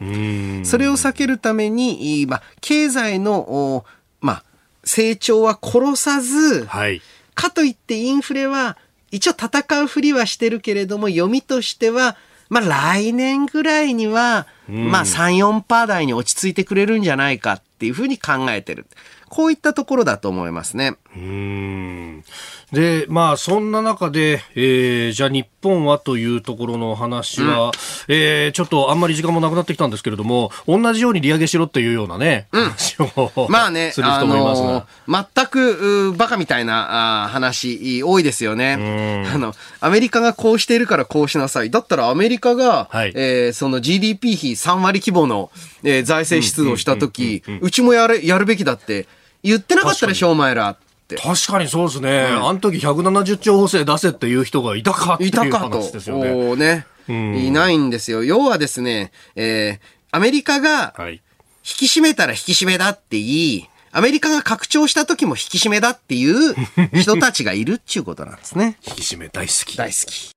[0.64, 3.84] それを避けるために、まあ、経済の、
[4.20, 4.44] まあ、
[4.84, 7.00] 成長は殺さず、はい、
[7.34, 8.76] かといってインフレは、
[9.10, 12.16] 一応戦うふりはしてるけれども、読みとしては、
[12.48, 18.86] まあ、来年ぐらいには、まあ3、4%台に落ち着いてくれるんじゃないかっていうふうに考えてる。
[19.28, 20.96] こういったところだと思いますね。
[21.16, 22.24] うん
[22.72, 27.72] で、まあ、そんな中で、えー、じゃあ日本はというところの話は、うん、
[28.08, 34.68] えー、ちょっとあんまり時間もなくなってきたんですけれども、同じように利上げしろっていうようなね、うん、話を、まあね、 する人もいますが。
[34.68, 39.26] あのー、全く、バカみたいなあ話、多いですよね。
[39.32, 41.70] あの、アメリカがこうしているからこうしなさい。
[41.70, 45.50] だったらアメリカが、はい、えー、その GDP 比3割規模の、
[45.84, 49.06] えー、財政出動したとき、うちもやる、やるべきだって
[49.44, 50.76] 言ってなかったでしょ、お前ら。
[51.06, 56.22] って確かにそうですね、うん、あの時170兆補正出せっていう人がいたかっていう話ですよね。
[56.22, 58.24] いたかと、ね、うん、いないんですよ。
[58.24, 61.20] 要はですね、えー、アメリカが引
[61.62, 66.54] き締めたら引き締めだって言い、アメリカが拡張した時も引き締めだっていう
[66.92, 68.76] 人たちがいるっていうことなんですね。
[68.86, 69.76] 引き締め大好き。
[69.76, 70.30] 大好き。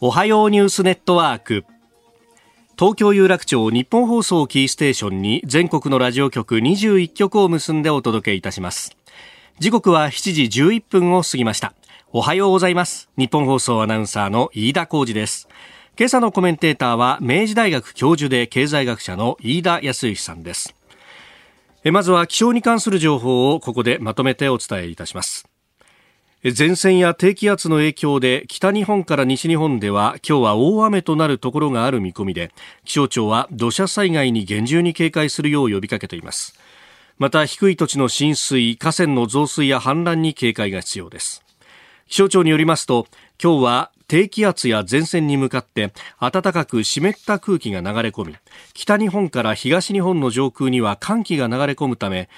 [0.00, 1.64] おはようニュースネットワーク。
[2.78, 8.96] 東京有楽町日本放送キーステーションに全国のラジオ局21局を結んでお届けいたします。
[9.58, 11.74] 時刻は7時11分を過ぎました。
[12.12, 13.08] おはようございます。
[13.16, 15.48] 日本放送アナウンサーの飯田浩二です。
[15.98, 20.76] 今朝のコメンテーターは明治大学教授で経済学者の飯田康之さんです。
[21.82, 25.48] まずは気象に関する情報をここでまとめてお伝えいたします。
[26.44, 32.52] 前線や低気圧の影響で北日本から西日本では今日は大雨となるところがある見込みで
[32.84, 36.56] 気象庁は土砂災害に厳重に警戒するよう呼びかけています。
[37.18, 41.42] また低い土地の浸水河川の増水や氾濫に警戒が必要です。
[42.06, 43.08] 気象庁によりますと
[43.42, 48.36] 今日は低気圧や前線に向かって暖かく湿った空気が流れ込み
[48.74, 52.28] 北日本から東日本の上空には寒気が流れ込むため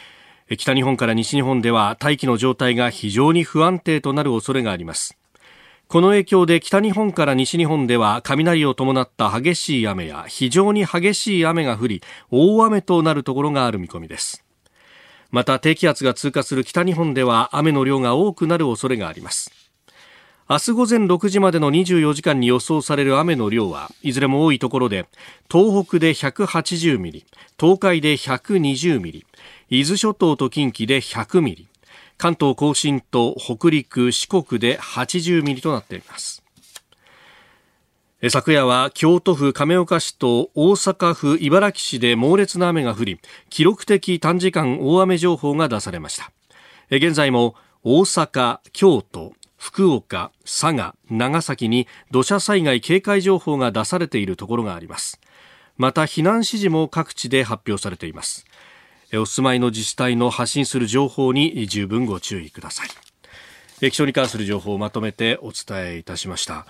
[0.56, 5.16] 北日本から西日本では大気の状態が非常に不安定となる恐れがあります。
[5.86, 14.44] この影響で北日本から西日本では雷を伴った激しい雨や非常に激しい雨が降り大雨となるところがある見込みです。
[15.30, 19.69] また低気圧が通過する北日本では雨の量が多くなる恐れがあります。
[20.50, 25.06] 明日午前6時までの24時間に予想される雨の量はいずれも多いところで
[25.48, 27.24] 東北で180ミリ
[27.56, 29.26] 東海で120ミリ
[29.68, 31.68] 伊豆諸島と近畿で100ミリ
[32.18, 36.42] 関東甲信と北陸四国で80ミリとなっています。
[38.28, 46.32] 昨夜は京都府亀岡市と大阪府茨木市で猛烈な雨が降り記録的短時間大雨情報が出されました。
[46.90, 55.20] 現在も大阪、京都、福岡、佐賀、長崎に土砂災害警戒情報が出されているところがあります。
[55.77, 58.46] また避難指示も各地で発表されています。
[59.12, 62.88] お住まいの自治体の発信する情報に十分ご注意ください。
[63.90, 66.64] 気象に関する情報をまとめてお伝えいたしました。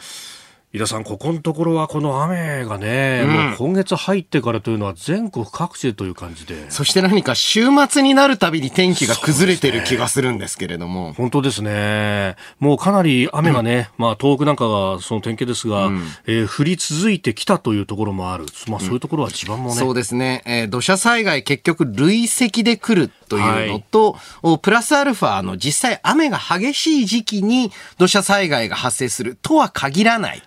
[0.73, 6.71] 井田さん、ここのところはこの雨がね、うん、もう今月入ってからというのは全国各地でという感じで。
[6.71, 11.09] そして何か週末になるたびに天気が崩れてる気がするんですけれども。
[11.09, 12.37] ね、本当ですね。
[12.61, 18.47] もうかなり雨がね、うん、まあ東北なんかがその典型ですが、うん、えー、降り続いてきたというところもある。
[18.69, 19.75] まあそういうところは地盤もね。
[19.75, 20.45] そうですね。
[20.47, 30.43] えー、土砂災害結局累積で来るというのと、はい、プラスアルファの実際雨が激しい時期に土砂災害が発生するとは限らない。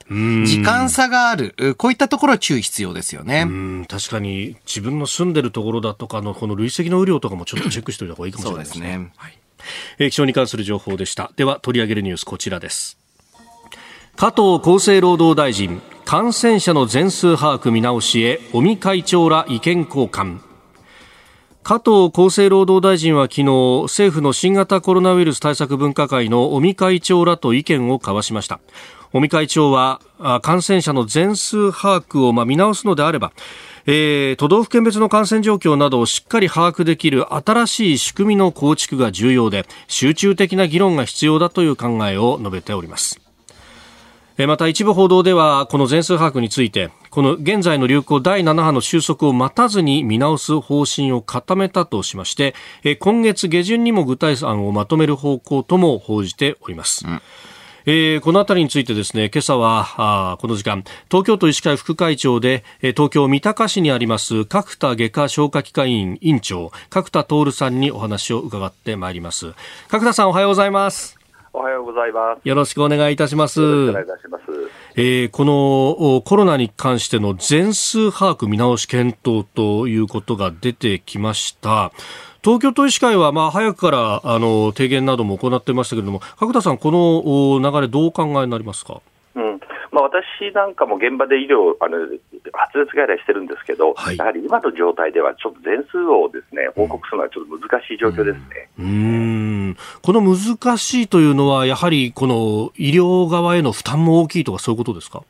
[0.45, 3.47] 時間差がある、こういったところは注意必要ですよね。
[3.88, 8.93] 確かに自分の住んでるところだとかのこの累積の雨量とかもちょっとチェックしておいた方がいいかもしれないですね。
[8.93, 9.38] すねはい
[9.97, 11.32] えー、気象に関する情報でした。
[11.36, 12.97] では取り上げるニュースこちらです。
[14.15, 20.52] 加藤厚生労働大臣、感染者の全数把握見直しへ尾身会長ら意見交換。
[21.63, 23.43] 加藤厚生労働大臣は昨日
[23.84, 28.60] 政府の新型コロナウイルス対策分科会の尾身会長らと意見を交わしました。
[29.13, 30.02] 尾身会長は
[30.41, 33.32] 感染者の全数把握をま見直すのであれば
[33.86, 43.19] えー、都道府県別の感染状況などをしっかり把握できる新しい仕組みの構築が重要で集中的な議論が必要だという考えを述べております。
[44.47, 52.56] また一部報道ではこの全数把握についてこの現在の流行第7波の収束を待たずに見直す方針を固めたとしまして
[53.02, 57.21] 今月下旬にも具体案をまとめる方向とも報じております、うん
[57.86, 69.54] えー、このあたりについてですね今朝はあこの時間東京都医師会副会長で、えー、東京三鷹市にあります角田外科消化器科医院院長角田徹さんにお話を伺ってまいります
[69.88, 71.19] 角田さんおはようございます
[71.54, 72.47] おはようございます。
[72.47, 73.62] よろしくお願いいたします。
[73.62, 74.62] お願いいたします。
[74.95, 81.91] えー、このコロナに関しての全数把握見直し検討ということが出てきました。
[82.43, 89.01] 東京都医師会はまあ早くからあの提言なども行ってましたけれども、角田さん、この流れ、どうお考えになりますか？
[89.36, 89.60] うん
[89.91, 91.97] まあ、私なんかも現場で医療、あの
[92.51, 98.70] 発熱外来してるんですけど、はい、やはり今の状態では、ちょっと全数をですね報告するのはちょっと難しい状況ですね。
[98.78, 99.62] うん、
[100.01, 105.24] この難しいというのは、やはりこの医療側への負担も大きいとか、そういうことですか？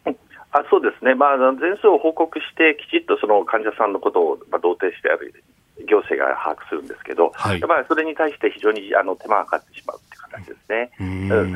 [0.55, 5.33] あそうですね、まあ、全数を報告して、きちっとその患者さんのことを、まあ、同定してある
[5.89, 11.53] 行政が把握するんですけど、はい、やっぱりそれに対して非常にあの手間がかかってしまうという形ですね、うん。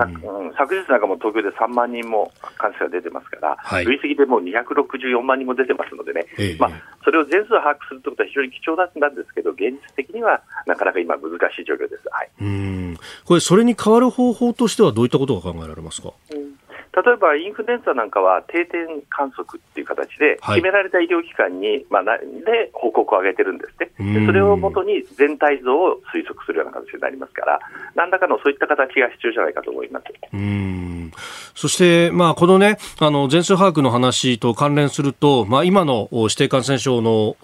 [0.57, 6.71] 昨日なんかも東京で3万人も感染が出てますから、はい、累積でもう264万人も出てますのでね、えまあ、
[7.03, 12.03] それを全数把握するということは非常に貴重なんですけど、現実的にはなかなか今、難しい状況です。
[12.11, 12.97] はい、うん。
[13.25, 16.13] これ、それに変わる方法としては、どういったことが考えられますか？
[16.31, 16.56] うん
[16.97, 24.13] 例えばインフルエンザなんかは定点観測っていう形で、決められた医療機関に、まあ、で報告を上げてるんですね。
[24.19, 27.59] で、それをもとに全体像を推測するような形になりますから、
[27.95, 30.05] 何らかのそういった形が必要じゃないかと思います。
[30.33, 31.11] うん。
[31.53, 37.35] そして、まあ、このね、あの全数把握の話と関連すると、まあ、今の指定感染症の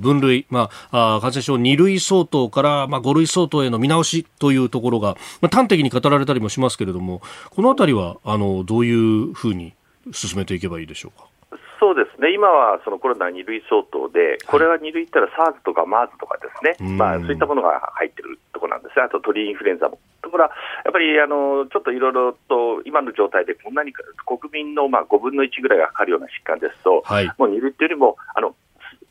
[0.00, 9.74] 分類、まあ、感染症2類相当から、まあ、5類相当への見直しというところが、まあ、端的に語られたりもしますけれども、このあたりはあのどういういうふうに
[10.12, 11.28] 進めていけばいいでしょうか？
[11.80, 19.00] そうですね、今はそのコロナ2類相当で、これは2類いったら SARS とか MERS とかですね、まあ、そういったものが入ってるところなんです。
[19.00, 19.98] あと鳥インフルエンザも。
[20.20, 28.56] ところが、やっぱりあのちょっといろいろと今の状態でこんなに国民のまあ5分の1ぐらいがかかるような疾患ですと、はい、もう2類っていうよりも、あの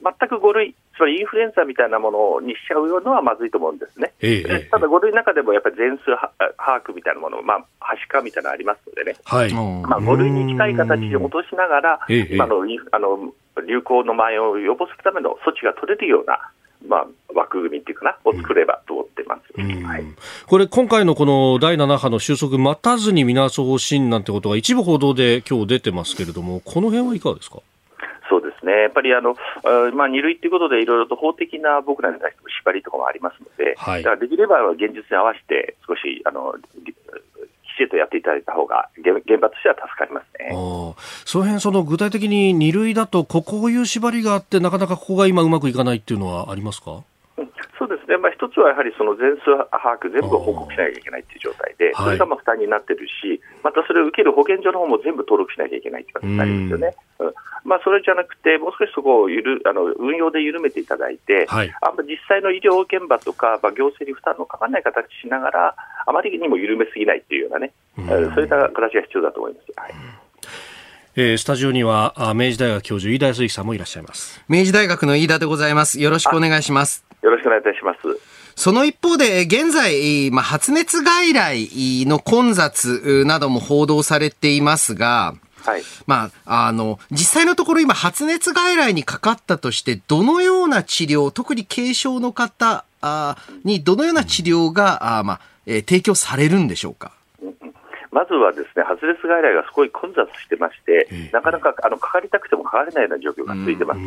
[0.03, 4.13] 全く5類、つまりインフルエンザみたいなものにしちゃうのはまずいと思うんですね。
[4.21, 6.05] ええ、ただ、5類の中でもやっぱり全数
[6.57, 9.53] 把握みたいなもの、まあ、はしかみたいなのありますのでね、はい。
[9.53, 13.33] まあ、5類に近い形に落としながら、今のあの
[13.67, 16.51] 流行の蔓延を予防するための措置が取れるような、
[16.87, 20.03] まあ、枠組みっていうかな、を作ればと思ってます、はい、
[20.45, 27.57] これ、今回のこの第7波の収束待たずに見直す方針なんてことが一部報道で今日出てますけれども、この辺はいかがですか？
[28.67, 29.35] ね、やっぱりあの、
[29.95, 36.53] まあ、2類ということで、いろいろと法的な僕らに対しても縛りとかもありますので、はい、だからできれば現実に合わせて、少しあの
[36.83, 40.49] きちんとやっていただいた方が、現場としては助かりますね。
[41.25, 47.03] その辺その具体的に2類だと、こういう縛りがあって、なかなかここが今、うまくいかないっていうのはありますか？
[47.87, 56.95] そうですね、まあ、一つはやはりその全数把握、全部報告しなきゃいけないという状態で、それがまあ負担になってるし、またそれを受ける保健所の方も全部登録しなきゃいけないという形になりますよね。
[57.19, 57.33] うん。
[57.63, 65.75] まあ、それじゃなくて、もう少しそこをゆるあの運用で緩めていただいて、はい、あんま実際の医療現場とか、まあ、行政に負担のかからない形しながら、
[66.05, 69.65] あまりにも緩めすぎないっていうようなね、うん、そういった形が必要だと思います。
[69.79, 69.93] はい。
[71.19, 74.43] えー、スタジオには明治大学教授飯田康之さんもいらっしゃいます。
[74.47, 75.99] 明治大学の飯田でございます。
[75.99, 77.99] よろしくお願いしますよろしくお願いいたします
[78.55, 85.83] その一方で、現在、まあ、発熱外来の混雑なども報道されていますが、はい。
[86.07, 92.85] まあ、あの、実際のところ今発熱外来にかかったとして、どのような治療、特に軽症の方
[93.63, 97.11] にどのような治療が、あまあ、えー、提供されるんでしょうか？
[98.17, 104.01] まずはですね発熱外来がすごい混雑してまして、なかなかあのかかりたくてもかかれないような状況が続いてます。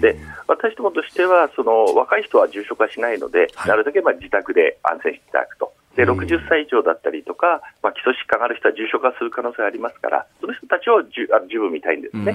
[0.00, 0.16] で、
[0.48, 5.74] 私どもとしては、その若い人は重症化しないので、はい、なるだけまあ自宅で安静していただくと。
[5.94, 12.32] で60歳以上だったりとか、まあ、基礎疾患がある人は重症化する可能性がありますから、その人たちをじゅあ十分見たいんですね。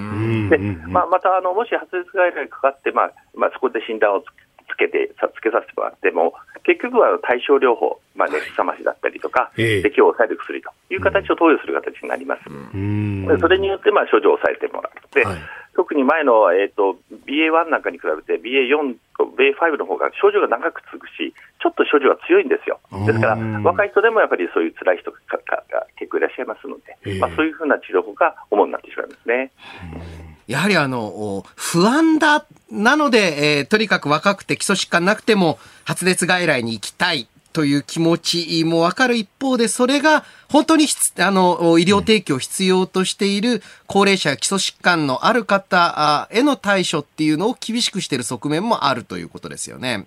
[0.50, 4.30] でまあ、またあの、もし発熱外来にかかって、まあまあ、そこで診断をつ
[4.76, 12.42] けてつけさせてもらっても、結局は対症療法、まあ、熱冷ましだったりとか、咳、はい、を抑える薬という形を投与する形になります。
[13.40, 15.38] それによってまあ症状を抑えてもらって、はい、
[15.76, 16.96] 特に前の、えーと、
[17.28, 22.80] BA.1 なんかに比べて BA.4 と BA.5 の方が症状が長く続くし、ちょっと症状が強いんですよ。
[23.06, 25.18] ですから、若い人でもやっぱりそういう辛い人が
[25.96, 29.52] 結構いらっしゃいますので、まあ、そういうふうな治療法が主になってしまいますね。
[30.46, 40.86] やはりあの、不安だ、なので、えー、とにかく若くて基礎疾患なくても発熱外来に行きたいという気持ちもわかる一方で、それが本当に
[41.18, 50.06] あの医療提供を必要としている高齢者や基礎疾患のある方への対処っていうのを厳しくしている側面もあるということですよね。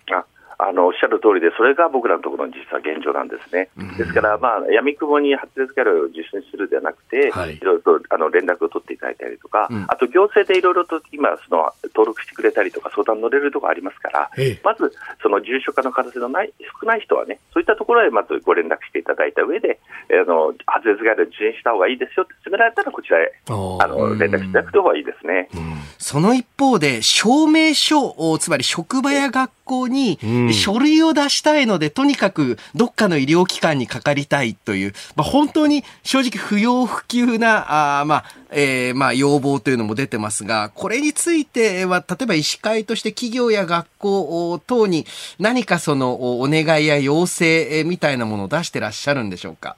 [0.60, 3.70] ああのおっしゃる通りで、それが僕らのところの実は現状なんですね。
[3.98, 14.30] ですから、まあ、闇雲に発熱外来を受診するではなくて、はい、いろいろとあの連絡を取っていただいたりとか、うん、あと行政でいろいろと今その、登録してくれたりとか、相談乗れるところありますから、
[14.64, 14.92] まず、
[15.24, 19.80] その重症化の可能性のない少ない人はね、そういったところへまずご連絡していただいた上で、
[20.12, 25.50] あの発熱外来を受診した方がいいですよって勧められたら、こちらへあの連絡していただく方がいいですね。
[25.98, 30.18] その一方で、証明書、つまり職場や学校に
[30.52, 45.06] 書類を出したいので、とにかくどっかの医療機関にかかりたいという、まあ、本当に正直不要不急な、あまあ、えー、まあ、要望というのも出てますが、これについては、例えば医師会として企業や学校等に
[45.38, 49.76] 何かそのお願いや要請みたいなものを出してらっしゃるんでしょうか？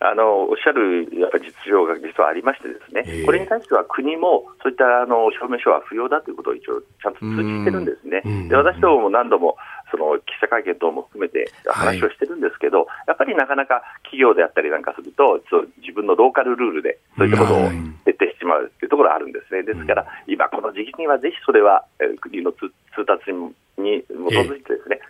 [0.00, 8.48] あのおっしゃるやっぱ実情が実はありましてですね、これに対しては国もそういったあの証明書は不要だということを一応ちゃんと通知してるんですね。
[8.48, 9.56] で私どもも何度も
[9.90, 15.42] その記者会見等も含めて話をしてるんですけど、はい、やっぱりなかなか企業であったりなんかすると、
[15.82, 17.68] 自分のローカルルールでそういったことを
[18.06, 19.62] 徹底してしまうというところがあるんですね。
[19.62, 21.84] ですから、今この時期にはぜひそれは
[22.20, 22.70] 国の通
[23.04, 23.32] 達
[23.76, 25.00] に基づいてですね、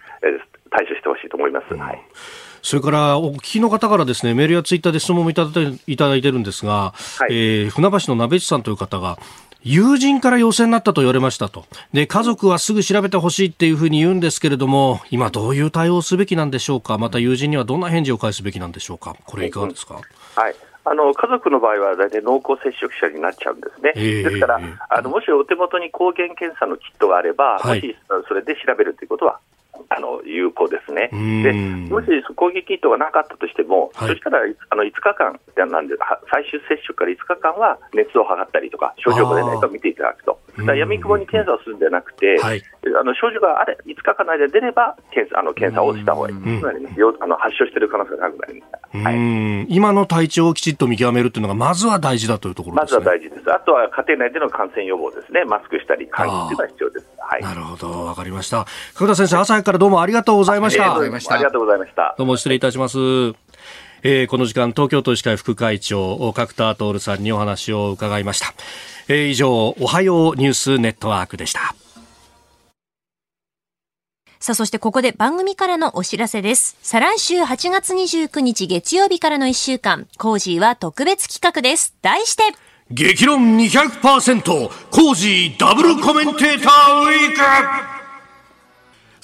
[0.70, 1.74] 対処してほしいと思います。
[1.74, 5.50] はいそれからお聞きの方からですねメールやツイッターで質問もいただ
[5.86, 9.18] いただいてるんですが、はい、えー、船橋の鍋地さんという方が
[9.62, 11.66] 友人から陽性になったと言われましたと。
[11.92, 16.96] で、家族はすぐ調べてほしいっていうふうに言うんですけれども、今どういう対応をすべきなんでしょうか？
[16.96, 19.16] また友人にはどんな返事を返すべきなんでしょうか？
[19.26, 20.00] これいかがですか、
[20.34, 20.54] はい。
[20.82, 27.96] あの家族の場合は大体濃厚接触者になっちゃうんですね、ですから、あのもしお手元に抗原検査のキットがあれば、はい、もし
[28.28, 29.40] それで調べるということは
[29.88, 31.08] あの有効ですね。
[31.10, 31.52] で
[31.88, 32.06] もし
[32.36, 35.94] 攻撃キットがなかったとしても、はい、そしたらあの5日間なんで、
[36.30, 40.38] 最終接触から5日間は熱を測ったりとか、症状が出ないか見ていただくと、
[40.74, 42.62] やみくもに検査をするんじゃなくて、はい、
[42.98, 57.09] あの症状があれ5日間の間で出れば検査あの検査をした方がいい、つまり、ね、あの発症している可能性が高くなります、はい、今の体調をきちっと見極めるというのが、まずは大事だというところ、ね、まずは大事です、あとは家庭内での感染予防ですね、マスクしたり、換気というのは必要です。
[57.30, 58.66] はい、なるほど、わかりました。
[58.94, 60.82] 久田先生、朝早くからどうもありがとうございました。
[60.82, 61.34] ありがとうございました。
[61.34, 62.14] ありがとうございました。
[62.18, 62.98] どうも失礼いたします。
[64.02, 68.52] えー、この時間、東京都医師会副会長、角田徹さんにお話を伺いました。
[69.06, 71.76] えー、以上、おはようニュースネットワークでした。
[74.40, 76.76] さあ、そしてここで番組からのお知らせです。
[76.82, 81.94] 再来週8月29日月曜日からの1週間、コージーは特別企画です。
[82.02, 82.42] 題して、
[82.92, 84.42] 激論200%
[84.90, 87.99] コージーダブルコメンテーターウィーク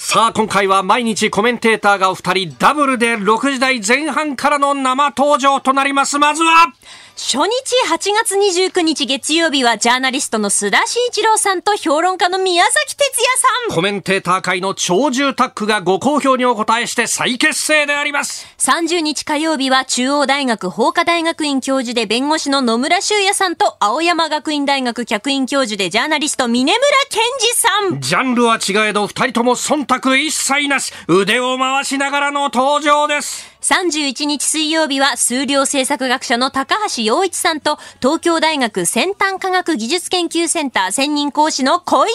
[0.09, 6.20] さあ、今回は毎日コメンテーターがお二人ダブルで6時台前半からの生登場となります。
[6.20, 6.72] まずは、
[7.16, 7.48] 初日
[7.88, 13.38] 8月29日月曜日はジャーナリストの須田慎一郎さんと評論家の宮崎哲也
[13.68, 13.74] さん。
[13.74, 18.46] コメンテーター界の超重タッグがご好評にお答えして再結成であります。
[18.59, 26.78] 30日火曜日は中央大学法科大学院教授で弁護士の野村修也さんと青山学院大学客員教授でジャーナリスト峰村
[27.09, 28.00] 健二さん。
[28.02, 33.55] ジャンルは違えど二人とも忖度一切なし、腕を回しながらの登場です。
[33.66, 42.14] 31日水曜日は数量政策学者の高橋洋一さんと東京大学先端科学技術研究センター専任講師の小泉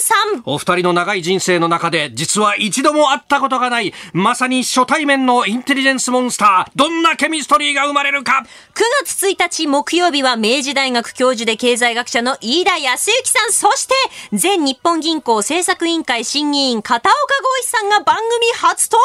[0.00, 0.42] さん。
[0.46, 13.94] お二人の長い人生の中で実は一度も会ったことがない、まさに初対面のインテリジェンスモンスター、どんなケミストリーが生まれるか !9 月1日木曜日は明治大学教授で経済学者の飯田康之さん、そして
[14.30, 19.04] 前日本銀行政策委員会審議員片岡剛一さんが番組初登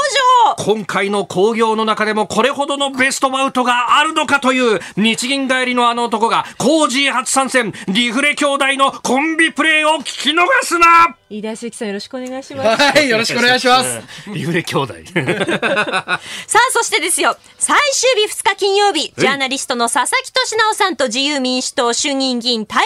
[0.55, 12.83] 場今回の工業の中でもこれほどのベストバウトがあるのかという日銀帰りのあの男がコージー初参戦リフレ兄弟のコンビプレーを聞き逃すな飯田鈴木さんよろしくお願いします。
[12.83, 14.01] はい、よろしくお願いします。
[14.31, 14.93] リフレ兄弟。
[15.15, 22.85] さあ、そしてですよ、最終日2日金曜日、ジャーナリストの佐々木俊直さんと自由民主党衆議院議員平正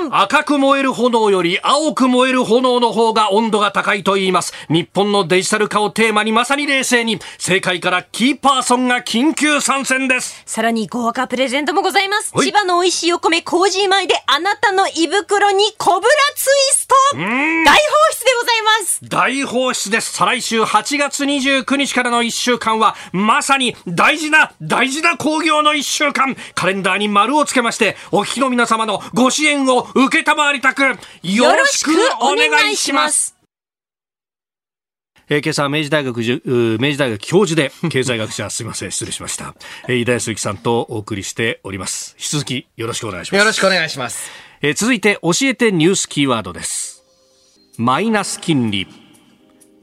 [0.00, 0.22] 明さん。
[0.22, 4.52] 赤く燃える炎より青く燃える炎の方が温度が高いと言います。
[4.68, 10.42] 日本のデジタル化をテーマにまさに冷静に、正解からキーパーソンが緊急参戦です。
[10.44, 12.32] さらに豪華プレゼントもございます。
[12.32, 17.74] 千葉の美味しいお米、コージー米であなたの胃袋にコブラツイスト大放
[18.12, 19.00] 出でございます。
[19.06, 20.12] 大放出です。
[20.14, 26.36] 再来週8月29日からの1週間はまさに大事な大事な工業の1週間。
[26.54, 30.82] カレンダーに丸をつけましてお聞きの皆様のご支援を受けたまわりたく
[31.22, 31.90] よろしく
[32.22, 33.36] お願いします。
[35.28, 38.90] えー、今朝明治大学明治大学教授で経済学者すみません。
[38.92, 39.54] 失礼しました、
[39.86, 42.16] えー、井田康之さんとお送りしております。
[42.18, 43.38] 引き続きよろしくお願いします。
[43.38, 44.30] よろしくお願いします、
[44.62, 46.97] えー、続いて教えてニュースキーワードです
[47.80, 48.88] マイナス金利。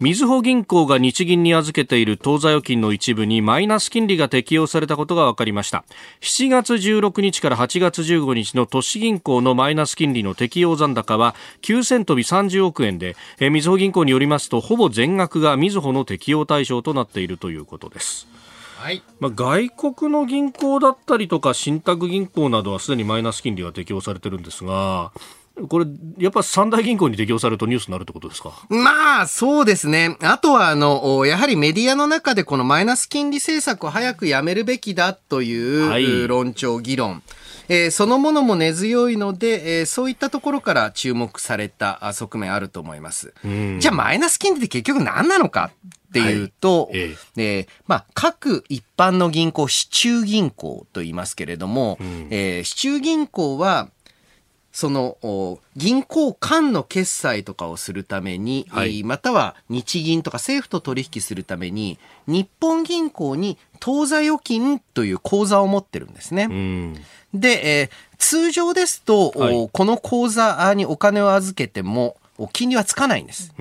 [0.01, 5.85] みずほ銀行が日銀に預けている当座預金の一部にマイナス金利が適用されたことが分かりました。
[6.19, 18.27] 7月16日から8月15日の都市銀行のマイナス金利の適用残高は9000飛び30億円でみずほ銀行によりますとほぼ全額がみずほの適用対象となっているということです。
[18.75, 19.01] はい。
[19.21, 25.13] まあ、外国の銀行だったりとか信託銀行などはすでにマイナス金利が適用されてるんですが
[25.69, 25.85] これ、
[26.17, 28.51] やっぱ三大銀行に適用されるとニュースになるってことですか？
[28.69, 30.17] まあ、そうですね。
[30.21, 37.23] あとは、あの、やはりメディアの中でこのマイナス金利政策を早くやめるべきだという論調、議論。
[37.67, 43.33] えー、そのものも根強いので、えー、そういったところから注目された側面あると思います。
[43.79, 45.71] じゃあ、マイナス金利って結局何なのか
[46.09, 53.89] っていうと、はい、えー、えー、まあ、各一般の銀行、市中銀行と言いますけれども、うん、えー、市中銀行は、
[54.75, 55.17] その
[55.77, 61.97] 銀行間の決済とかをするために、はい、または日銀とか政府と取引するために
[62.27, 66.49] 日本銀行に当座預金という口座を持ってるんですね。
[67.33, 72.17] で、えー、通常ですと、はい、この口座にお金を預けても
[72.51, 73.53] 金利はつかないんです。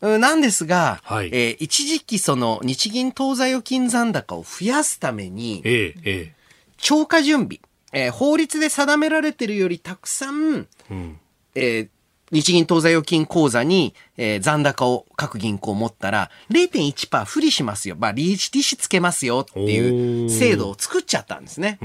[0.00, 6.32] なんですが、はい、えー、一時期その日銀当座預金残高を増やすために、ええ、
[6.78, 7.60] 超過準備、
[7.92, 11.18] えー、法律で定められているよりたくさん、うん、
[11.54, 11.88] えー、
[12.30, 17.96] 日銀当座預金口座に、えー、残高を各銀行持ったら0.1%不利しますよ。
[17.98, 21.78] まあ、利子、利子つけますよっていう制度を作っちゃったんですね。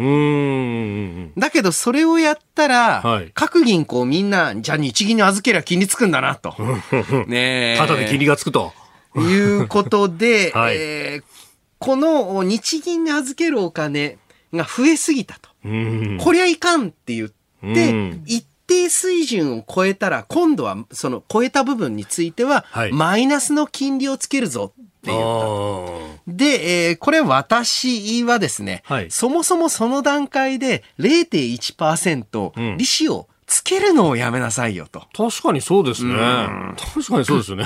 [1.38, 6.56] だけどそれをやったら、はい、各銀行みんな、じゃあ日銀に預けりゃ金利つくんだなと。
[7.28, 8.74] ねただで金利がつくと。
[9.16, 11.24] いうことで、 はい、えー、
[11.80, 14.18] この日銀に預けるお金
[14.54, 15.50] が増えすぎたと。
[16.24, 35.04] こりゃいかんって言って、一定水準を超えたら、今度はその超えた部分については、マイナスの金利をつけるぞって言ったで、えー、これ私はですね、はい、そもそもその段階で0.1%利子をつけるのをやめなさいよと。
[35.16, 36.16] 確かにそうですね。
[36.16, 37.66] 確かにそうですね。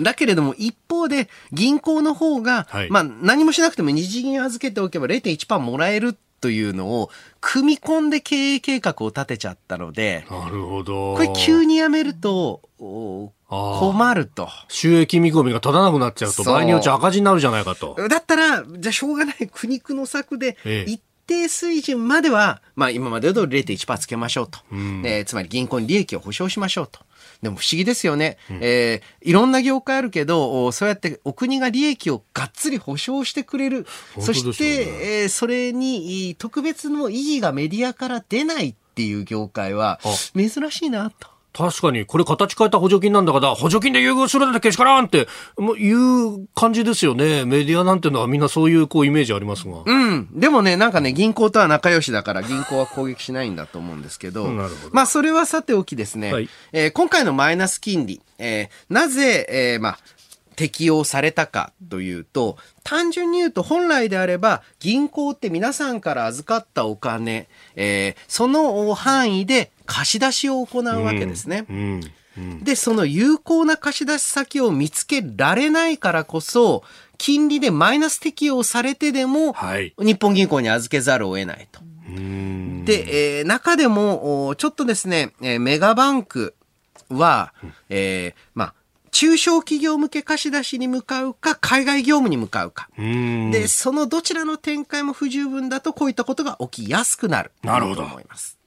[0.00, 7.10] だけれども一方で銀行の方が、はい、まあ何もしなくても日銀預けておけば0.1%もらえるというのを
[7.40, 11.14] 組み込んで経営計画を立てちゃったので、なるほど。
[11.14, 14.48] これ急にやめると、困ると。
[14.68, 17.94] 収益見込みが立たなくなっちゃうと、場合によっちゃ赤字になるじゃないかと。
[18.08, 24.60] だったら、じゃあしょうがない苦肉の策で、一定水準までは、まあ今まで通り0.1%つけましょうと。
[24.72, 27.00] うん、えー、つまり銀行に利益を保証しましょうと。
[27.42, 28.36] でも不思議ですよね。
[28.50, 33.86] うん、えー、いろんな業界あるけど、そうやってお国が利益をがっつり保証してくれる。
[34.16, 40.00] ね、そして、えー、それに特別の意義がメディアから出ないっていう業界は
[40.34, 41.29] 珍しいなと。
[41.52, 45.26] 確かに、これ形変えた補助金なんだから、補助金で優遇するんだけしからんって、
[45.78, 47.44] いう感じですよね。
[47.44, 49.82] メディアなんていうのはみんなそういうこうイメージありますが。
[49.84, 50.28] うん。
[50.32, 54.46] でもね、なんかね、銀行とは仲良しだから銀行は攻撃しないんだと思うんですけど。
[54.52, 54.94] なるほど。
[54.94, 56.32] まあ、それはさておきですね。
[56.32, 59.98] はい、えー、今回のマイナス金利、えー、なぜ、えー、まあ、
[60.56, 71.66] 適用されたかというと、単純に言うと本来であれば銀行って皆さんから預かったお金、えー、その範囲で貸し出しを行うわけですね。
[71.68, 72.00] うん
[72.38, 76.84] うん、で、その有効な貸し出し先を見つけられないからこそ、
[77.18, 81.80] 金利でマイナス適用されてでも、はい、日本銀行に預けざるを得ないと。
[82.84, 86.54] で、えー、中でも、ちょっとですね、メガバンク
[87.08, 87.52] は、
[87.88, 88.74] えー、まあ、
[89.10, 92.88] 中小企業向け貸し出しに向かうか、海外業務に向かうか。
[92.96, 97.52] で、そのどちらの展開も不十分だと、こういったことが起きやすくなる。
[97.62, 97.96] なるほど。
[97.96, 98.60] と思います。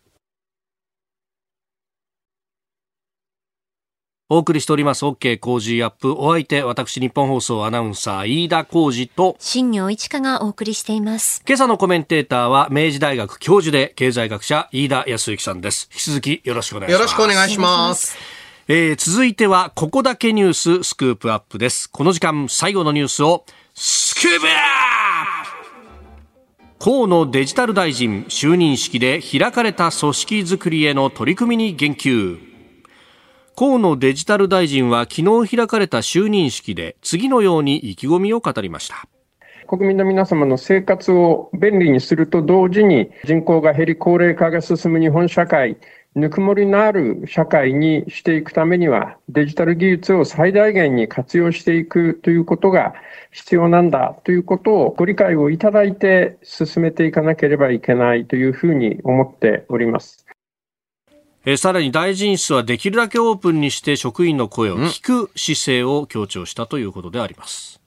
[4.29, 21.91] お送りしております OK 工事アップお相手私日本放送アナウンサー飯田浩二と新業一華がお送りしています今朝のコメンテーターは明治大学教授で経済学者飯田康之さんです引き続きよろしくお願いしますよろしくお願いしますえー、続いてはここだけニューススクープアップです。
[21.91, 23.43] この時間最後のニュースを
[23.73, 24.53] スクープアッ
[26.79, 26.79] プ!
[26.79, 32.39] 河野デジタル大臣就任式で開かれた組織づくりへの取り組みに言及。
[33.57, 39.09] 河野デジタル大臣は昨日開かれた就任式で次のように意気込みを語りました。
[39.67, 45.75] 国民の皆様の生活を便利にすると同時に人口が減り高齢化が進む日本社会
[46.15, 52.93] ぬくもりのある社会にしていくためには、デジタル技術を最大限に活用していくということが
[53.31, 60.25] 必要なんだということをご理解をいただいて進めていかなければいけないというふうに思っております。
[61.45, 67.82] えさらに大臣室はできるだけオープンにして職員の声を聞く姿勢を強調したということであります。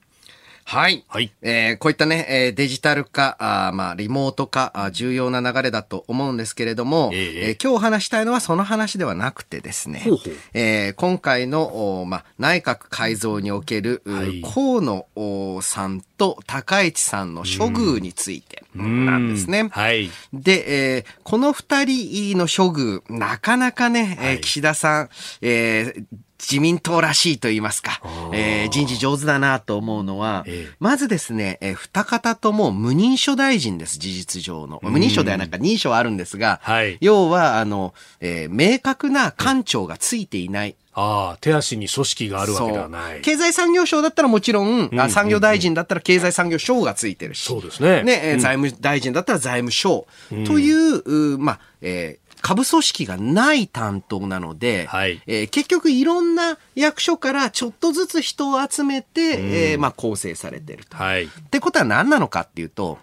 [0.69, 1.05] はい。
[1.07, 1.33] はい。
[1.43, 19.68] えー、こういったね、えー、デジタル化、あまあ、リモート化あ、重要な流れだと思うんですけれども、えー、えー、今日お話したいのはその話ではなくてですね、ほうほうえー、今回の、まあ、内閣改造における、はい、河野さんと高市さんの処遇について、なんですね。
[19.70, 20.11] はい。
[20.33, 25.09] で、えー、この二人の処遇、なかなかね、はい、岸田さん、
[25.41, 26.05] えー、
[26.39, 28.01] 自民党らしいと言いますか、
[28.33, 34.79] えー、人事上手だなと思うのは、ええ、まずですね、えー、二方とも無認証大臣です、事実上の。
[34.83, 40.77] 無認証ではなんか認証あるんですが、はい、要は、あの、えー、明確な官庁がついていない。
[40.99, 43.21] ああ、手足に組織があるわけではない。
[43.21, 47.45] 経済産業省だったらもちろん、うん、産業大臣だったら経済産業省がついてるし。
[47.45, 48.03] そうですね。
[48.03, 50.07] ね、うん、財務大臣だったら財務省。
[50.47, 60.97] という、うまあ、えー、下部組織がない担当なので、はい、えー、結局いろんな役所からちょっとずつ人を集めて、うん、えー、まあ、構成されてると。
[60.97, 62.99] はい、ってことは何なのかっていうと、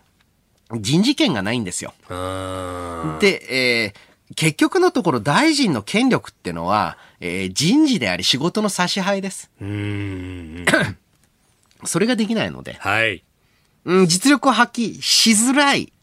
[0.72, 1.94] 人事権がないんですよ。
[3.20, 9.50] で、えー、結局のところ大臣の権力っていうのは、えー、人事であり仕事の差し配です。
[11.86, 13.24] それができないので、はい、
[13.86, 15.94] うん、実力を発揮しづらい。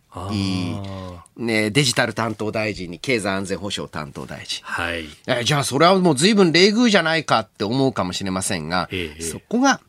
[1.36, 4.62] ね、デジタル担当大臣に経済安全保障担当大臣。
[4.64, 5.04] はい。
[5.26, 9.82] えじゃあそれはもう随分礼遇じゃないかって思うかもしれませんが、ええ、そこが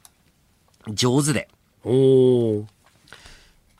[0.89, 1.47] 上手で。
[1.85, 2.65] お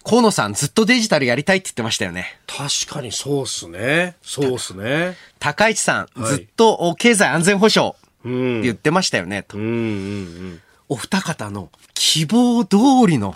[0.04, 2.40] 河野さんずっとデジタルやりたいって言ってましたよね。
[2.48, 4.16] 確かにそうっすね。
[4.22, 5.16] そうっすね。
[5.40, 7.94] 高市さん、はい、ずっと経済安全保障っ
[8.24, 9.58] て言ってましたよね、と。
[9.58, 12.78] うんうんうん、お二方の希望通
[13.08, 13.36] りの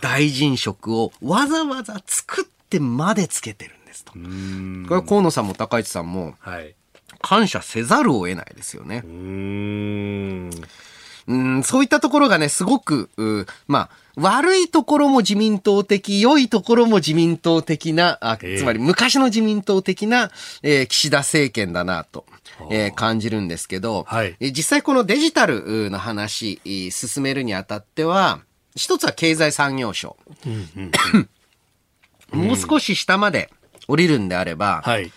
[0.00, 4.12] 大臣職をわざわざ作っってまでつけてるんですと。
[4.12, 6.34] これは河野さんも高市さんも、
[7.20, 9.02] 感謝せざるを得ないですよね。
[9.04, 10.50] うん
[11.26, 13.08] うんそういったところがね、すごく、
[13.66, 20.30] まあ、悪いところも自民党的、良いところも自民党的な、あつまり昔の自民党的な、
[20.62, 22.24] えー、岸田政権だなと。
[22.70, 26.60] えー、感じるんですけど、はい、実際このデジタルの話、
[26.92, 28.40] 進めるにあたっては、
[28.76, 30.16] 一つは経済産業省。
[30.46, 31.28] うんうん
[32.34, 33.50] もう少し下まで
[33.86, 35.12] 降りるんであれば、はい、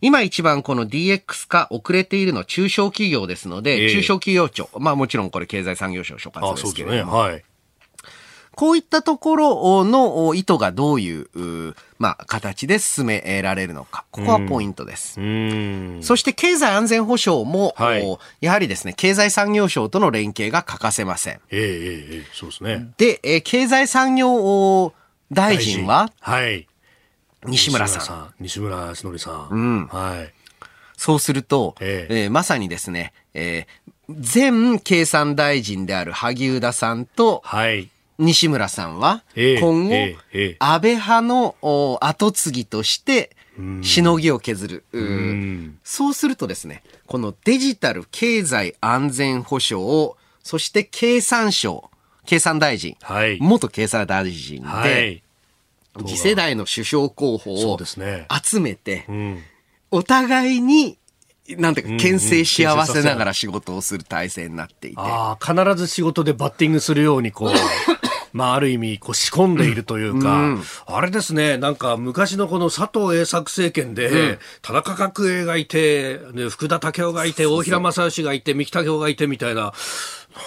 [0.00, 7.44] 今一番この DX 化遅れているのは中小企業ですので、えー、中小企業庁、まあもちろんこれ経済産業省所轄ですけれども、ねはい、
[8.60, 14.04] こういったところの意図がどういう、まあ、形で進められるのか。
[14.10, 15.14] ここはポイントです。
[16.02, 21.34] そして経済安全保障も、はい、やはりですね、経済産業省との連携が欠かせません。
[21.34, 22.92] ええええ、そうですね。
[22.98, 24.92] で、え経済産業
[25.32, 26.66] 大臣は、はい。
[27.46, 28.34] 西村さん。
[28.40, 29.48] 西村康則さん。
[29.50, 29.86] うん。
[29.86, 30.32] はい。
[30.96, 37.88] そうすると、えええー、まさにですね、えー、前経産大臣である萩生田さんと、はい。
[38.18, 41.56] 西村さんは、今後、ええ安倍派の
[42.02, 43.34] 後継ぎとして、
[43.82, 44.84] しのぎを削る。
[44.92, 51.90] うそうするとですね、このデジタル経済安全保障を、そして経産省、
[52.26, 55.22] 経産大臣、はい、元経産大臣で、はい、
[56.06, 59.42] 次世代の首相候補を集めて、ねうん、
[59.90, 60.98] お互いに
[61.56, 64.96] なんていうか、牽制し合わせながら仕事をする体制になっていて。
[64.98, 67.50] ああ、必ず仕事でバッティングするように、こう、
[68.32, 76.20] まあ、ある意味、こう、仕込んでいるというか、うん、あれですね、なんか、昔のこの佐藤栄作政権で、うん、田中角栄がいて、
[76.50, 79.72] 福田武雄がいて、大平正義がいて、三木武雄がいてみたいな、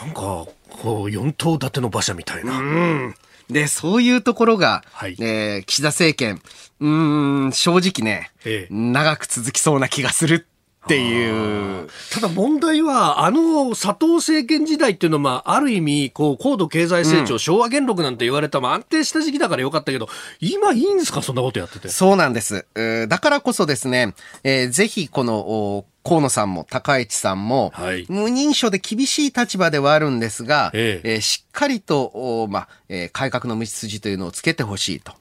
[0.01, 2.57] なんか、こう、四頭立ての馬車みたいな。
[2.57, 3.15] うん
[3.49, 6.41] で、そういうところが、はい、えー、岸田政権、
[6.79, 10.47] うん、正直ね、ええ、長く続きそうな気がする
[10.83, 11.87] っていう。
[12.11, 20.09] ただ問題は、あの佐藤政権時代っていうのは、まあ、ある意味、こう、高度経済成長、うん、昭和元禄なんて言われた、まあ、安定した時期だからよかったけど、
[20.41, 21.87] 今いいんですかそんなことやってて。
[21.87, 22.65] そうなんです。
[23.07, 24.13] だからこそですね、
[24.43, 35.13] えー、ぜひこの、河野さんも高市さんも、はい、無認証で厳しい立場ではあるんですが、えええー、しっかりと、まあえー、改革の道筋というのをつけてほしいと。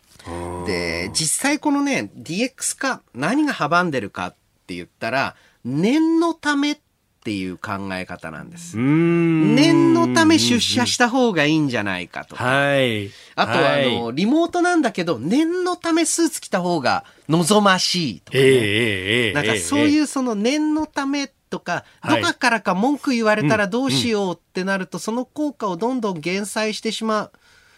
[0.66, 4.34] で、実際このね、DX 化、何が阻んでるかっ
[4.66, 6.78] て言ったら、念のためっ
[7.24, 8.76] ていう考え方なんです。
[8.76, 12.44] 念のため出社した方がいいんじゃないかとか。
[12.44, 13.10] はい。
[13.36, 18.44] あとは、あの、リモートなんだけど、念のためスーツ着た方が望ましいとかね。
[18.44, 27.30] えー、なんかそういうその念のためとか、どこからか文句言われたらどうしようってなると、その効果をどんどん減災してしま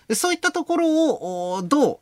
[0.09, 0.15] う。
[0.15, 1.99] そういったところをどう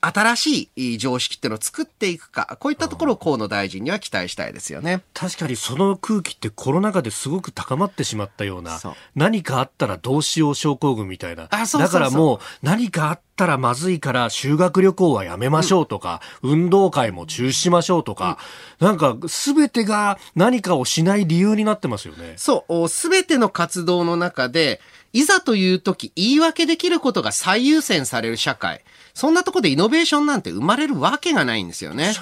[0.00, 5.02] 新しい常識っていうのを作っていくか、こういったところを河野大臣には期待したいですよね。
[5.14, 8.78] 確かにその空気ってコロナ禍ですごく高まってしまったような、
[9.14, 11.48] 何かあったらどうしよう症候群みたいな。
[11.50, 18.38] あそうだからもう何かあったらまずいから修学旅行はやめましょうとか、うん、運動会も中止しましょうとか、
[18.80, 22.34] うん、なんか全てが何かをしない理由になってますよね。
[22.36, 24.80] そう、全ての活動の中で、
[25.12, 28.82] いざという時言い訳できることが最優先される社会。
[29.14, 32.12] そんなとこでイノベーションなんて生まれるわけがないんですよね。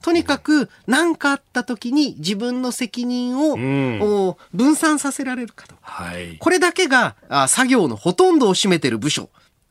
[0.00, 9.28] とにかく何かあった時に自分の責任を、うん、分散させられるかと、はい、これだけがあ作業のほとんどを占めてる部署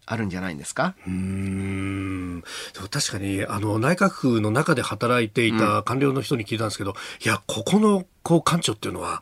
[0.10, 0.96] あるんじゃないんですか？
[1.06, 2.44] うん。
[2.90, 9.22] 確かにあの内閣府の中で働いていた官僚の人に聞いたんですけど、うん、いやここのこう官庁っていうのは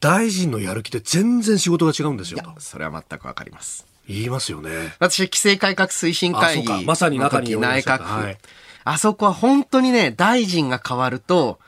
[0.00, 2.38] 大臣のやる気で全然仕事が違うんですよ。
[2.58, 3.86] それは全くわかります。
[4.08, 4.70] 言いますよね。
[4.98, 8.38] 私規制改革推進会議まさに中に内閣府、はい、
[8.84, 11.58] あそこは本当にね大臣が変わると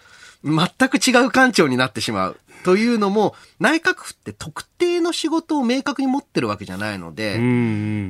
[0.44, 7.34] 全く違う官庁になってしまうというのも、内閣府って特定の仕事を明確に持ってるわけじゃないので、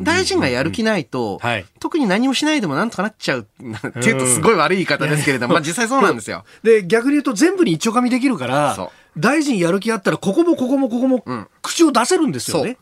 [0.02, 4.12] 大臣がやる気ないと、はい、特に何もしないでもなんとかなっちゃうってい。
[4.12, 6.44] うとすごい悪い言い方ですけれども、まあ実際そうなんですよ。
[6.62, 11.24] で、逆に言うと全部に一丁紙できるから、大臣やる気あったら、ここもここもここも
[11.60, 12.78] 口を出せるんですよね。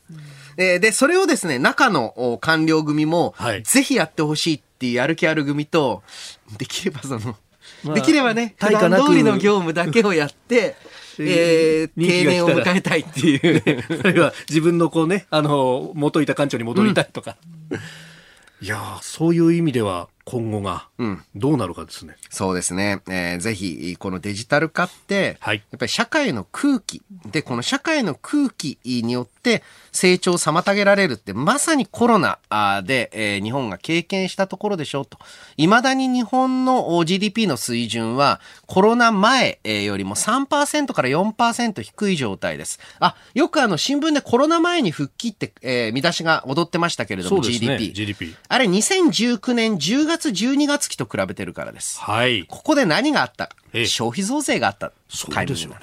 [0.59, 0.77] う。
[0.77, 6.03] ん、で、それをですね、中の官僚組も、ぜひやってほしいっていうやる気ある組と、
[6.59, 7.37] できればその、
[7.85, 10.77] まあ、できればね、普段通りの業務だけをやって、
[11.19, 13.63] えー、定年を迎えたいっていう。
[14.05, 17.37] あるいは自分のこうね、あの、元いた館長に戻りたいとか。
[17.71, 17.79] うん、
[18.61, 20.87] いやそういう意味では、今後が
[21.35, 22.15] どうなるかですね。
[22.15, 23.03] うん、そうですね。
[23.09, 27.03] えー、ぜひ、このデジタル化って、はい、やっぱり社会の空気。
[27.27, 29.42] で、この社会の空気によって
[29.93, 32.39] 成長を妨げられるって、まさにコロナ
[32.85, 35.19] で、えー、日本が経験したところでしょうと。
[35.57, 42.81] 未だに日本の GDP の水準はコロナ前よりも3%から4%低い状態です。
[43.01, 47.93] あ、よくあの新聞でコロナ前に復帰って、えー、見出しが踊ってましたけれども、ね、GDP。
[47.93, 48.35] GDP。
[48.49, 52.01] あれ2019年10月12月期と比べてるからです。
[52.01, 52.45] はい。
[52.47, 53.57] ここで何があったか。
[53.87, 54.93] 消費増税があった。
[55.09, 55.77] そうですよね。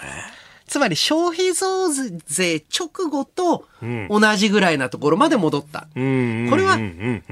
[0.70, 1.90] つまり消費増
[2.28, 3.66] 税直後と
[4.10, 5.88] 同じぐらいなところまで戻った。
[5.94, 6.78] これは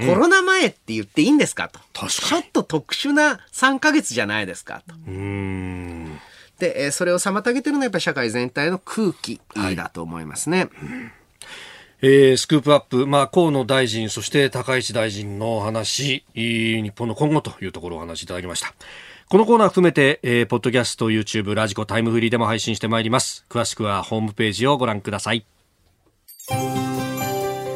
[0.04, 2.08] コロナ前って言っていいんですかと。
[2.08, 4.94] ちょっと特殊な3ヶ月じゃないですかと。
[6.58, 9.40] で、それを妨げてるのはやっぱり社会全体の空気
[9.76, 10.58] だと思いますね。
[10.58, 10.68] はい
[12.00, 18.72] えー、スクープアップ、まあ、河野大臣、そして高市大臣の話、日本の今後というところをお話しいただきました。
[19.30, 23.44] このコーナー含めて、えー、ポッドキャスト、YouTube、ラジコ、タイムフリーでも配信してまいります。
[23.50, 25.44] 詳しくはホームページをご覧ください。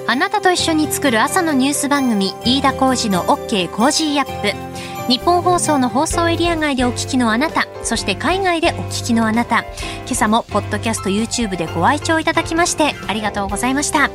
[0.07, 5.13] あなたと一緒に作る朝のニュース番組、飯田浩司の OK Cozy up。
[5.13, 14.11] ニッポン放送の放送エリア外でお聞きのあなた、そして海外でお聞きのあなた、今朝もポッドキャスト YouTube でご愛聴いただきましてありがとうございました。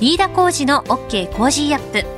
[0.00, 2.17] 飯田浩司の OK Cozy up。